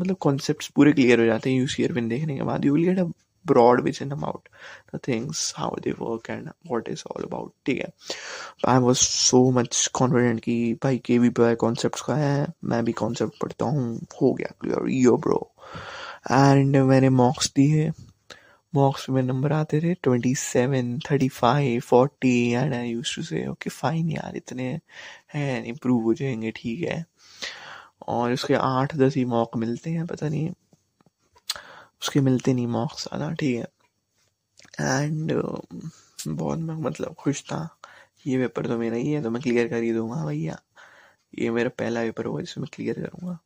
मतलब 0.00 0.16
कॉन्सेप्ट 0.16 0.68
पूरे 0.68 0.92
clear 0.92 1.20
हो 1.20 1.26
जाते 1.26 1.50
हैं 1.50 1.60
यू 1.60 1.66
सी 1.66 1.84
अरविन 1.84 2.08
देखने 2.08 2.36
के 2.36 2.42
बाद। 2.42 2.64
You 2.64 2.74
will 2.74 2.84
get 2.84 2.98
a 2.98 3.10
broad 3.46 3.80
vision 3.84 4.10
about 4.14 4.48
the 4.92 4.98
things, 5.06 5.38
how 5.58 5.68
they 5.84 5.92
work 6.00 6.26
and 6.30 6.50
what 6.70 6.88
is 6.94 7.02
all 7.10 7.24
about. 7.26 7.48
ठीक 7.66 7.78
है? 7.78 7.92
I 8.68 8.78
was 8.78 8.96
so 8.96 9.50
much 9.50 9.90
confident 9.94 10.40
कि 10.40 10.74
भाई 10.74 10.98
के 10.98 11.18
वी 11.18 11.28
पी 11.28 11.54
कॉन्सेप्ट 11.54 12.00
का 12.06 12.14
है, 12.14 12.46
मैं 12.64 12.84
भी 12.84 12.92
कॉन्सेप्ट 12.92 13.32
पढ़ता 13.42 13.64
हूँ। 13.64 14.06
हो 14.22 14.32
गया 14.32 14.52
क्लियर 14.60 14.90
यो 14.90 15.16
ब्रो 15.16 15.54
एंड 16.30 16.76
मैंने 16.76 17.08
मॉक्स 17.08 17.52
दिए। 17.56 17.90
मॉक्स 18.74 19.08
में 19.10 19.22
नंबर 19.22 19.52
आते 19.52 19.80
थे 19.80 19.94
twenty 19.94 20.34
seven 20.34 20.98
thirty 21.10 21.28
five 21.28 21.80
forty 21.80 22.50
and 22.50 22.74
I 22.74 22.88
use 22.88 23.14
to 23.16 23.22
say 23.22 23.46
okay 23.46 23.70
fine 23.70 24.10
यार, 24.10 24.36
इतने 24.36 24.80
हैं 25.34 25.64
इम्प्रूव 25.64 26.02
हो 26.02 26.14
जाएँगे, 26.14 26.50
ठीक 26.56 26.80
है. 26.80 27.04
और 28.08 28.32
उसके 28.32 28.54
आठ, 28.54 28.94
दस 28.96 29.16
ही 29.16 29.24
मॉक 29.24 29.56
मिलते 29.56 29.90
हैं, 29.90 30.06
पता 30.06 30.28
नहीं। 30.28 30.50
उसके 32.02 32.20
मिलते 32.20 32.52
नहीं 32.54 32.66
मार्क्स 32.66 33.04
ज़्यादा, 33.04 33.30
ठीक 33.32 33.56
है। 33.56 33.66
एंड 34.80 35.32
बहुत 36.28 36.58
मैं 36.58 36.74
मतलब 36.74 37.14
खुश 37.14 37.42
था। 37.42 37.68
ये 38.26 38.38
पेपर 38.38 38.66
तो 38.66 38.78
मेरा 38.78 38.96
ही 38.96 39.12
है 39.12 39.22
तो 39.22 39.30
मैं 39.30 39.42
क्लियर 39.42 39.68
कर 39.68 39.82
ही 39.82 39.92
दूँगा, 39.92 40.24
भैया। 40.26 40.60
ये 41.38 41.50
मेरा 41.50 41.70
पहला 41.78 42.02
पेपर 42.02 42.24
होगा 42.24 42.40
जिसमें 42.40 42.62
मैं 42.62 42.70
क्लियर 42.74 43.00
करूँगा। 43.00 43.38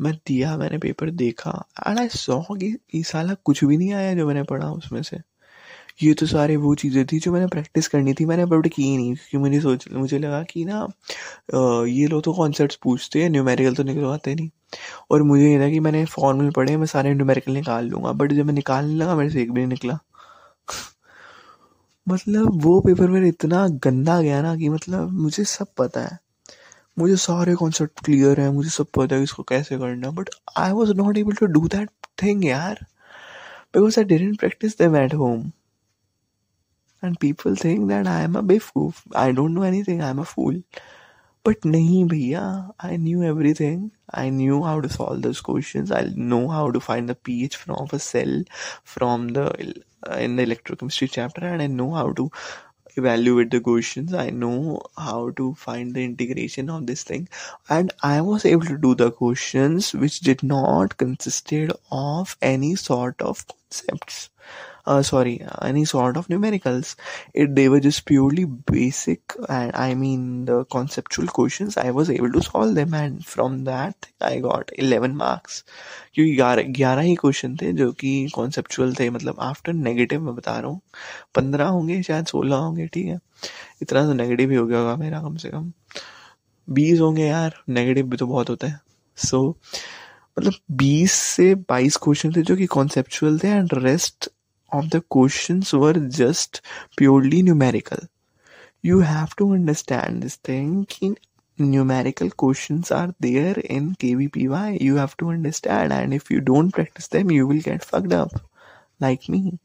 मैं 0.00 0.12
दिया 0.26 0.56
मैंने 0.56 0.78
पेपर 0.78 1.10
देखा 1.12 1.50
एंड 1.86 1.98
आई 1.98 2.08
सॉ 2.10 2.40
कि 2.52 3.02
साल 3.06 3.34
कुछ 3.44 3.64
भी 3.64 3.76
नहीं 3.76 3.92
आया 3.94 4.14
जो 4.14 4.26
मैंने 4.26 4.42
पढ़ा 4.44 4.70
उसमें 4.72 5.02
से। 5.02 5.16
ये 6.02 6.12
तो 6.14 6.26
सारे 6.26 6.56
वो 6.56 6.74
चीज़ें 6.74 7.04
थी 7.06 7.18
जो 7.20 7.32
मैंने 7.32 7.46
प्रैक्टिस 7.46 7.88
करनी 7.88 8.12
थी, 8.14 8.24
मैंने 8.26 8.44
बट 8.46 8.68
की 8.68 8.96
नहीं, 8.96 9.14
क्योंकि 9.14 9.38
मुझे 9.38 9.60
सोच, 9.60 9.88
मुझे 9.92 10.18
लगा 10.18 10.42
कि 10.42 10.64
ना 10.64 10.86
ये 11.88 12.06
लोग 12.06 12.22
तो 12.24 12.32
कॉन्सेप्ट 12.34 12.76
पूछते 12.82 13.22
हैं 13.22 13.30
न्यूमेरिकल 13.30 13.74
तो 13.74 13.82
निकलवाते 13.82 14.34
नहीं। 14.34 14.50
और 15.10 15.22
मुझे 15.22 15.50
ये 15.52 15.58
था 15.60 15.68
कि 15.70 15.80
मैंने 15.80 16.04
फॉर्मूल 16.06 16.50
पढ़े, 16.50 16.76
मैं 16.76 16.86
सारे 16.86 17.14
न्यूमेरिकल 17.14 17.52
निकाल 17.52 17.86
लूँगा 17.86 18.12
बट 18.12 18.32
जब 18.32 18.46
मैं 18.46 18.54
निकालने 18.54 18.94
लगा, 18.94 19.14
मेरे 19.16 19.30
से 19.30 19.42
एक 19.42 19.52
भी 19.52 19.60
नहीं 19.60 19.68
निकला। 19.68 19.98
मतलब 22.06 22.62
वो 22.64 22.80
पेपर 22.80 23.08
मेरा 23.08 23.26
इतना 23.26 23.66
गंदा 23.84 24.20
गया 24.22 24.40
ना 24.42 24.56
कि 24.56 24.68
मतलब 24.68 25.10
मुझे 25.12 25.44
सब 25.44 25.66
पता 25.78 26.00
है। 26.00 26.18
मुझे 27.00 27.16
सारे 27.16 27.54
कॉन्सेप्ट 27.54 28.04
क्लियर 28.04 28.40
है, 28.40 28.50
मुझे 28.52 28.70
सब 28.70 28.86
पता 28.98 29.16
है 29.16 29.22
इसको 29.22 29.42
कैसे 29.48 29.78
करना 29.78 30.10
but 30.20 30.30
I 30.58 30.72
was 30.72 30.92
not 30.96 31.18
able 31.18 31.34
to 31.40 31.46
do 31.58 31.66
that 31.68 31.90
thing 32.22 32.44
यार। 32.46 32.86
Because 33.74 33.98
I 34.00 34.04
didn't 34.04 34.38
practice 34.40 34.78
them 34.78 34.96
at 34.96 35.14
home 35.14 35.50
and 37.02 37.16
people 37.16 37.56
think 37.56 37.88
that 37.88 38.06
I 38.06 38.24
am 38.24 38.34
a 38.38 38.40
बेफूफ 38.46 39.02
I 39.16 39.32
don't 39.32 39.50
know 39.50 39.64
anything 39.82 40.00
I 40.02 40.10
am 40.10 40.20
a 40.20 40.24
fool 40.32 40.62
but 41.44 41.66
नहीं 41.66 42.04
भैया 42.04 42.42
I 42.84 42.96
knew 42.96 43.22
everything 43.54 43.88
I 44.14 44.30
knew 44.30 44.60
how 44.62 44.80
to 44.80 44.88
solve 44.88 45.20
this 45.22 45.40
question 45.40 45.92
I 45.94 46.14
know 46.16 46.46
how 46.48 46.70
to 46.70 46.78
find 46.78 47.10
the 47.10 47.16
P 47.24 47.42
H 47.44 47.56
from 47.56 47.86
a 47.94 47.98
cell 47.98 48.44
from 48.94 49.28
the 49.30 49.52
in 50.18 50.36
the 50.36 50.40
electrochemistry 50.40 51.08
chapter 51.08 51.46
and 51.46 51.60
I 51.60 51.68
know 51.68 51.90
how 51.94 52.10
to 52.12 52.30
evaluate 53.00 53.50
the 53.50 53.60
questions. 53.60 54.14
I 54.14 54.30
know 54.30 54.82
how 54.96 55.30
to 55.42 55.54
find 55.54 55.94
the 55.94 56.04
integration 56.04 56.70
of 56.70 56.86
this 56.86 57.02
thing, 57.04 57.28
and 57.68 57.92
I 58.02 58.20
was 58.20 58.44
able 58.44 58.66
to 58.66 58.78
do 58.78 58.94
the 58.94 59.10
questions 59.12 59.92
which 59.94 60.20
did 60.20 60.42
not 60.42 60.96
consisted 60.96 61.72
of 61.90 62.36
any 62.42 62.76
sort 62.76 63.20
of 63.22 63.46
concepts 63.48 64.30
uh, 64.90 65.02
sorry, 65.02 65.34
any 65.62 65.84
sort 65.84 66.16
of 66.16 66.28
numericals. 66.28 66.96
It 67.34 67.54
they 67.54 67.68
were 67.68 67.80
just 67.80 68.04
purely 68.04 68.44
basic, 68.44 69.36
and 69.48 69.74
I 69.76 69.94
mean 69.94 70.46
the 70.46 70.64
conceptual 70.66 71.28
questions. 71.28 71.76
I 71.76 71.90
was 71.92 72.10
able 72.10 72.32
to 72.32 72.42
solve 72.42 72.74
them, 72.74 72.94
and 72.94 73.24
from 73.26 73.64
that 73.64 74.08
I 74.22 74.38
got 74.40 74.72
11 74.78 75.16
marks. 75.16 75.62
क्योंकि 76.14 76.34
ग्यारह 76.36 76.62
ग्यारह 76.76 77.02
ही 77.02 77.14
question 77.16 77.56
थे 77.56 77.72
जो 77.72 77.90
कि 77.92 78.10
conceptual 78.34 78.94
थे 78.94 79.08
मतलब 79.10 79.36
after 79.40 79.72
negative 79.72 80.22
मैं 80.22 80.34
बता 80.34 80.58
रहा 80.58 80.70
हूँ 80.70 80.80
पंद्रह 81.34 81.66
होंगे 81.66 82.02
शायद 82.02 82.26
सोलह 82.26 82.56
होंगे 82.56 82.86
ठीक 82.94 83.06
है 83.06 83.18
इतना 83.82 84.02
तो 84.06 84.12
नेगेटिव 84.12 84.50
ही 84.50 84.56
हो 84.56 84.66
गया 84.66 84.78
होगा 84.78 84.96
मेरा 84.96 85.20
कम 85.22 85.36
से 85.42 85.50
कम 85.50 85.70
बीस 86.68 87.00
होंगे 87.00 87.26
यार 87.26 87.62
नेगेटिव 87.68 88.06
भी 88.06 88.16
तो 88.16 88.26
बहुत 88.26 88.50
होते 88.50 88.66
हैं 88.66 88.80
सो 89.18 89.38
so, 89.38 89.78
मतलब 90.38 90.54
बीस 90.76 91.12
से 91.12 91.54
बाईस 91.68 91.96
क्वेश्चन 91.96 92.32
थे 92.32 92.42
जो 92.42 92.56
कि 92.56 92.66
कॉन्सेप्चुअल 92.66 93.38
थे 93.38 93.48
and 93.48 93.74
rest 93.74 94.28
of 94.72 94.90
the 94.90 95.00
questions 95.00 95.72
were 95.72 95.94
just 95.94 96.60
purely 96.96 97.42
numerical. 97.42 97.98
You 98.82 99.00
have 99.00 99.36
to 99.36 99.52
understand 99.52 100.22
this 100.22 100.36
thing. 100.36 100.86
Numerical 101.58 102.30
questions 102.30 102.90
are 102.90 103.14
there 103.20 103.58
in 103.58 103.94
KVPY. 103.94 104.80
You 104.80 104.96
have 104.96 105.16
to 105.18 105.28
understand, 105.28 105.92
and 105.92 106.14
if 106.14 106.30
you 106.30 106.40
don't 106.40 106.70
practice 106.70 107.08
them, 107.08 107.30
you 107.30 107.46
will 107.46 107.60
get 107.60 107.84
fucked 107.84 108.12
up, 108.12 108.40
like 109.00 109.28
me. 109.28 109.58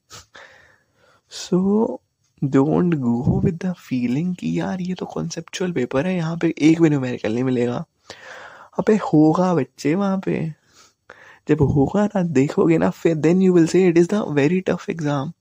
So 1.30 2.02
don't 2.50 2.90
go 2.90 3.42
with 3.44 3.60
the 3.60 3.74
feeling 3.74 4.36
कि 4.36 4.60
यार 4.60 4.82
ये 4.82 4.94
तो 4.94 5.06
conceptual 5.18 5.74
paper 5.78 6.04
है 6.06 6.16
यहाँ 6.16 6.38
पे 6.38 6.54
एक 6.62 6.82
भी 6.82 6.90
numerical 6.90 7.34
नहीं 7.34 7.44
मिलेगा 7.44 7.86
अबे 8.80 8.96
होगा 8.96 9.54
बच्चे 9.56 9.96
वहाँ 9.96 10.20
पे 10.26 10.54
जब 11.48 11.62
होगा 11.62 12.06
ना, 12.06 12.22
देखोगे 12.24 12.78
ना, 12.78 12.90
फिर 12.90 13.16
then 13.16 13.42
you 13.42 13.54
will 13.54 13.68
say 13.68 13.86
it 13.88 13.98
is 13.98 14.08
the 14.14 14.24
very 14.30 14.60
tough 14.62 14.90
exam 14.90 15.32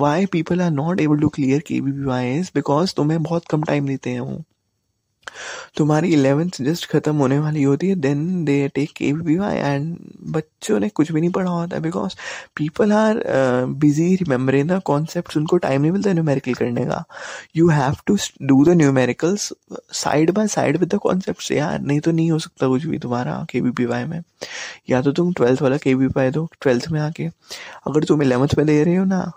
why 0.00 0.26
people 0.26 0.60
are 0.60 0.70
not 0.70 1.00
able 1.00 1.20
to 1.20 1.28
clear 1.28 1.60
K 1.66 1.80
B 1.80 2.04
Y 2.04 2.40
because 2.54 2.94
तुम्हें 2.96 3.22
बहुत 3.22 3.46
कम 3.50 3.62
टाइम 3.62 3.86
देते 3.86 4.10
हैं 4.10 4.20
वो। 4.20 4.42
तुम्हारी 5.76 6.12
इलेवेंथ 6.12 6.62
जस्ट 6.62 6.90
खत्म 6.90 7.14
होने 7.16 7.38
वाली 7.38 7.62
होती 7.62 7.88
है 7.88 7.94
then 7.96 8.44
they 8.44 8.56
take 8.74 8.92
K 8.96 9.12
V 9.12 9.36
Y 9.38 9.56
and 9.56 9.96
बच्चों 10.32 10.78
ने 10.80 10.88
कुछ 10.88 11.12
भी 11.12 11.20
नहीं 11.20 11.30
पढ़ा 11.30 11.50
होता 11.50 11.78
because 11.78 12.14
people 12.56 12.92
are 12.92 13.22
busy 13.84 14.14
remembering 14.16 14.68
the 14.70 14.80
concept 14.84 15.36
उनको 15.36 15.56
टाइम 15.56 15.82
नहीं 15.82 15.92
मिलता 15.92 16.12
न्यूमेरिकल 16.12 16.54
करने 16.54 16.84
का। 16.86 17.02
You 17.56 17.68
have 17.68 17.96
to 18.06 18.16
do 18.42 18.64
the 18.64 18.76
numericals 18.76 19.52
side 19.94 20.30
by 20.30 20.48
side 20.48 20.76
with 20.76 20.94
the 20.94 20.98
concept 21.02 21.50
यार, 21.52 21.80
नहीं 21.80 22.00
तो 22.00 22.10
नहीं 22.12 22.30
हो 22.30 22.38
सकता 22.38 22.68
कुछ 22.68 22.86
भी 22.86 22.98
तुम्हारा 22.98 23.44
के 23.50 23.60
वी 23.60 23.70
पी 23.70 23.84
वाई 23.86 24.04
में। 24.04 24.22
या 24.90 25.02
तो 25.02 25.12
तुम 25.12 25.32
ट्वेल्थ 25.32 25.62
वाला 25.62 25.76
के 25.76 25.94
पी 25.96 26.06
वाई 26.06 26.30
दो 26.30 26.48
ट्वेल्थ 26.60 26.88
में 26.90 27.00
आके। 27.00 27.26
अगर 27.86 28.04
तुम 28.04 28.22
इलेवंथ 28.22 28.54
में 28.58 28.66
दे 28.66 28.82
रहे 28.84 28.96
हो 28.96 29.04
ना 29.04 29.30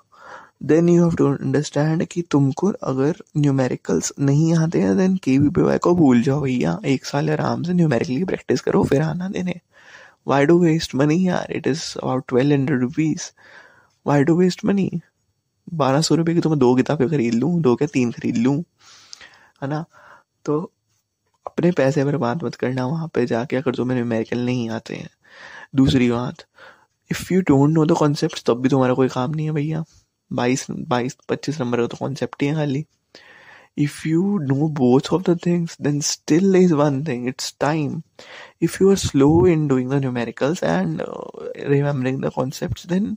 then 0.61 0.89
you 0.89 1.03
have 1.03 1.15
to 1.15 1.27
understand 1.27 2.05
कि 2.05 2.21
तुमको 2.31 2.71
अगर 2.83 3.21
न्यूमेरिकल्स 3.37 4.11
नहीं 4.19 4.53
आते 4.55 4.81
हैं 4.81 4.95
देन 4.97 5.15
के 5.23 5.37
वी 5.37 5.49
पी 5.49 5.61
वाई 5.61 5.77
को 5.77 5.93
भूल 5.95 6.21
जाओ 6.21 6.41
भैया। 6.41 6.77
एक 6.85 7.05
साल 7.05 7.29
आराम 7.29 7.63
से 7.63 7.73
न्यूमेरिकली 7.73 8.23
प्रैक्टिस 8.23 8.61
करो, 8.61 8.83
फिर 8.83 9.01
आना 9.01 9.29
देने। 9.29 9.59
वाई 10.27 10.45
डू 10.45 10.59
वेस्ट 10.59 10.95
मनी 10.95 11.27
यार? 11.27 11.51
It 11.51 11.67
is 11.67 11.83
about 11.99 12.23
twelve 12.27 12.53
hundred 12.53 12.81
rupees 12.81 13.29
why 14.05 14.23
do 14.23 14.35
waste 14.37 14.65
money 14.65 14.89
बारह 15.67 16.01
सौ 16.01 16.15
रुपये 16.15 16.35
की 16.35 16.41
तो 16.41 16.49
मैं 16.49 16.59
दो 16.59 16.73
किताबें 16.75 17.07
खरीद 17.09 17.33
लूँ, 17.33 17.59
दो 17.61 17.75
क्या 17.75 17.87
तीन 17.93 18.11
खरीद 18.11 18.37
लूँ, 18.37 18.57
है 19.63 19.69
ना? 19.69 19.83
तो 20.45 20.59
अपने 21.45 21.71
पैसे 21.71 22.03
पर 22.05 22.17
बात 22.17 22.43
मत 22.43 22.55
करना 22.55 22.85
वहाँ 22.87 23.07
पे 23.13 23.25
जाके, 23.25 23.55
अगर 23.55 23.75
तुम्हें 23.75 23.97
न्यूमेरिकल 23.97 24.45
नहीं 24.45 24.69
आते 24.69 24.95
हैं। 24.95 25.09
दूसरी 25.75 26.09
बात 26.11 26.45
if 27.11 27.33
you 27.33 27.41
don't 27.41 27.69
know 27.69 27.85
the 27.85 27.97
concept 27.97 28.43
तब 28.47 28.61
भी 28.61 28.69
तुम्हारा 28.69 28.93
कोई 28.93 29.07
काम 29.09 29.31
नहीं 29.31 29.45
है 29.45 29.53
भैया। 29.53 29.83
बाईस 30.33 30.65
बाईस 30.71 31.17
पच्चीस 31.29 31.61
नंबर 31.61 31.81
का 31.81 31.87
तो 31.87 31.97
कॉन्सेप्ट 31.99 32.41
ही 32.43 32.47
है 32.47 32.55
खाली। 32.55 32.85
You 33.79 34.21
know 34.47 34.65
both 34.77 35.09
of 35.15 35.21
the 35.27 35.33
things 35.43 35.75
then 35.85 35.99
still 36.07 36.55
is 36.59 36.71
one 36.79 36.97
thing 37.05 37.27
it's 37.31 37.51
time. 37.63 37.93
If 38.67 38.73
you 38.81 38.89
are 38.93 38.97
slow 39.03 39.45
in 39.51 39.61
doing 39.69 39.93
the 39.93 39.99
numericals 40.05 40.61
and 40.71 41.03
uh, 41.03 41.45
remembering 41.73 42.19
the 42.25 42.31
concepts 42.37 42.83
then 42.93 43.15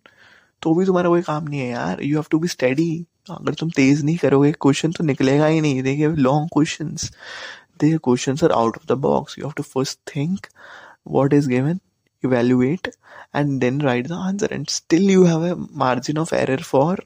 तो 0.63 0.75
भी 0.75 0.85
तुम्हारा 0.87 1.09
कोई 1.09 1.23
काम 1.23 1.49
नहीं 1.49 1.61
है 1.61 1.69
यार। 1.71 2.03
You 2.03 2.17
have 2.17 2.27
to 2.31 2.39
be 2.39 2.49
study 2.49 3.07
अगर 3.31 3.55
तुम 3.61 3.71
तेज 3.77 4.05
नहीं 4.05 4.17
करोगे 4.17 4.53
क्वेश्चन 4.63 4.93
तो 4.93 5.05
निकलेगा 5.05 5.47
ही 5.47 5.61
नहीं। 5.61 5.83
देखिए 5.83 6.09
long 6.29 6.49
question 6.55 6.95
they 7.81 7.97
question 8.05 8.37
are 8.45 8.53
out 8.53 8.77
of 8.77 8.87
the 8.93 8.99
box 9.09 9.39
you 9.39 9.45
have 9.45 9.53
to 9.57 9.63
first 9.63 9.99
think 10.15 10.47
what 11.17 11.33
is 11.33 11.49
given 11.49 11.81
evaluate 12.24 12.90
and 13.34 13.62
then 13.62 13.80
write 13.80 14.08
the 14.08 14.20
answer 14.30 14.48
and 14.52 14.70
still 14.70 15.02
you 15.16 15.24
have 15.26 15.44
a 15.44 15.56
margin 15.86 16.18
of 16.18 16.34
error 16.34 16.64
for 16.74 16.98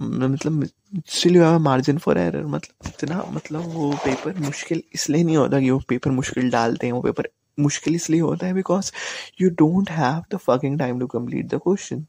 मतलब 0.00 0.64
still 1.08 1.36
you 1.36 1.42
have 1.42 1.54
a 1.54 1.58
margin 1.62 1.98
for 2.04 2.18
error 2.18 2.44
मतलब 2.54 2.86
इतना 2.88 3.22
मतलब 3.32 3.64
वो 3.74 3.90
paper 4.04 4.38
मुश्किल 4.40 4.82
इसलिए 4.94 5.24
नहीं 5.24 5.36
होता 5.36 5.60
कि 5.60 5.70
वो 5.70 5.78
पेपर 5.88 6.10
मुश्किल 6.10 6.50
डालते 6.50 6.86
हैं 6.86 6.92
वो 6.92 7.00
पेपर 7.02 7.28
मुश्किल 7.60 7.94
इसलिए 7.94 8.20
होता 8.20 8.46
है 8.46 8.54
because 8.54 8.92
you 9.40 9.50
don't 9.60 9.90
have 9.90 10.22
the 10.34 10.38
fucking 10.46 10.78
time 10.78 11.00
to 11.00 11.06
complete 11.16 11.46
the 11.54 11.60
question 11.64 12.04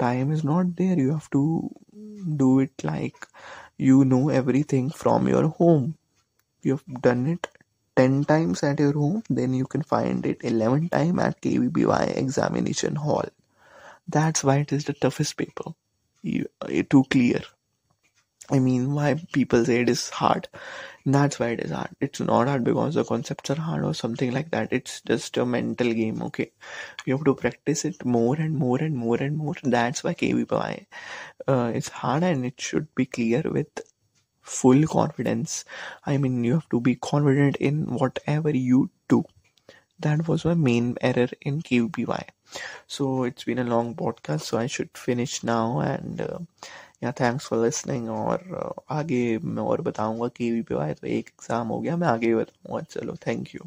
time 0.00 0.30
is 0.34 0.40
not 0.44 0.70
there 0.78 0.94
you 1.00 1.10
have 1.10 1.26
to 1.34 1.40
do 2.42 2.46
it 2.60 2.84
like 2.84 3.26
you 3.88 4.04
know 4.12 4.22
everything 4.38 4.88
from 5.02 5.28
your 5.32 5.42
home 5.58 5.84
you 6.64 6.76
have 6.76 7.02
done 7.06 7.26
it 7.34 7.48
10 7.97 8.23
times 8.25 8.63
at 8.63 8.79
your 8.79 8.93
home 8.93 9.23
then 9.29 9.53
you 9.53 9.65
can 9.65 9.83
find 9.83 10.25
it 10.25 10.39
11 10.43 10.89
time 10.89 11.19
at 11.19 11.41
kvby 11.41 12.17
examination 12.17 12.95
hall 12.95 13.25
that's 14.07 14.43
why 14.43 14.57
it 14.57 14.73
is 14.73 14.85
the 14.85 14.93
toughest 14.93 15.37
paper 15.37 15.71
you, 16.23 16.45
to 16.89 17.03
clear 17.05 17.41
I 18.49 18.59
mean, 18.59 18.93
why 18.93 19.15
people 19.33 19.65
say 19.65 19.81
it 19.81 19.89
is 19.89 20.09
hard. 20.09 20.47
That's 21.05 21.39
why 21.39 21.49
it 21.49 21.59
is 21.61 21.71
hard. 21.71 21.89
It's 21.99 22.19
not 22.21 22.47
hard 22.47 22.63
because 22.63 22.95
the 22.95 23.03
concepts 23.03 23.49
are 23.49 23.55
hard 23.59 23.83
or 23.83 23.93
something 23.93 24.31
like 24.31 24.51
that. 24.51 24.71
It's 24.71 25.01
just 25.01 25.37
a 25.37 25.45
mental 25.45 25.93
game, 25.93 26.21
okay? 26.23 26.51
You 27.05 27.17
have 27.17 27.25
to 27.25 27.35
practice 27.35 27.83
it 27.85 28.05
more 28.05 28.35
and 28.37 28.55
more 28.55 28.77
and 28.79 28.95
more 28.95 29.17
and 29.17 29.37
more. 29.37 29.55
That's 29.63 30.03
why 30.03 30.13
KVBY 30.13 30.85
uh, 31.47 31.71
is 31.75 31.89
hard 31.89 32.23
and 32.23 32.45
it 32.45 32.61
should 32.61 32.93
be 32.95 33.05
clear 33.05 33.43
with 33.45 33.67
full 34.46 34.86
confidence. 34.86 35.64
I 36.06 36.18
mean, 36.18 36.44
you 36.44 36.54
have 36.54 36.68
to 36.70 36.80
be 36.80 36.94
confident 36.96 37.56
in 37.56 37.86
whatever 37.86 38.50
you 38.50 38.90
do. 39.08 39.24
That 40.00 40.26
was 40.28 40.44
my 40.44 40.54
main 40.54 40.96
error 41.00 41.28
in 41.40 41.62
KVPY. 41.62 42.24
So 42.86 43.24
it's 43.24 43.44
been 43.44 43.58
a 43.58 43.64
long 43.64 43.94
podcast, 43.94 44.40
so 44.42 44.58
I 44.58 44.66
should 44.66 44.90
finish 44.96 45.42
now 45.44 45.80
and. 45.80 46.20
Uh, 46.20 46.38
या 47.04 47.10
thanks 47.20 47.46
for 47.48 47.64
listening 47.64 48.08
और 48.10 48.42
uh, 48.62 48.82
आगे 48.96 49.38
मैं 49.38 49.62
और 49.62 49.80
बताऊंगा 49.82 50.28
के 50.36 50.50
we 50.52 50.60
पे 50.62 50.74
आए 50.82 50.94
तो 50.94 51.06
एक 51.06 51.28
एग्ज़ाम 51.28 51.68
हो 51.68 51.80
गया 51.80 51.96
मैं 51.96 52.08
आगे 52.08 52.34
बताऊंगा 52.34 52.80
चलो 52.90 53.16
थैंक 53.26 53.54
यू 53.54 53.66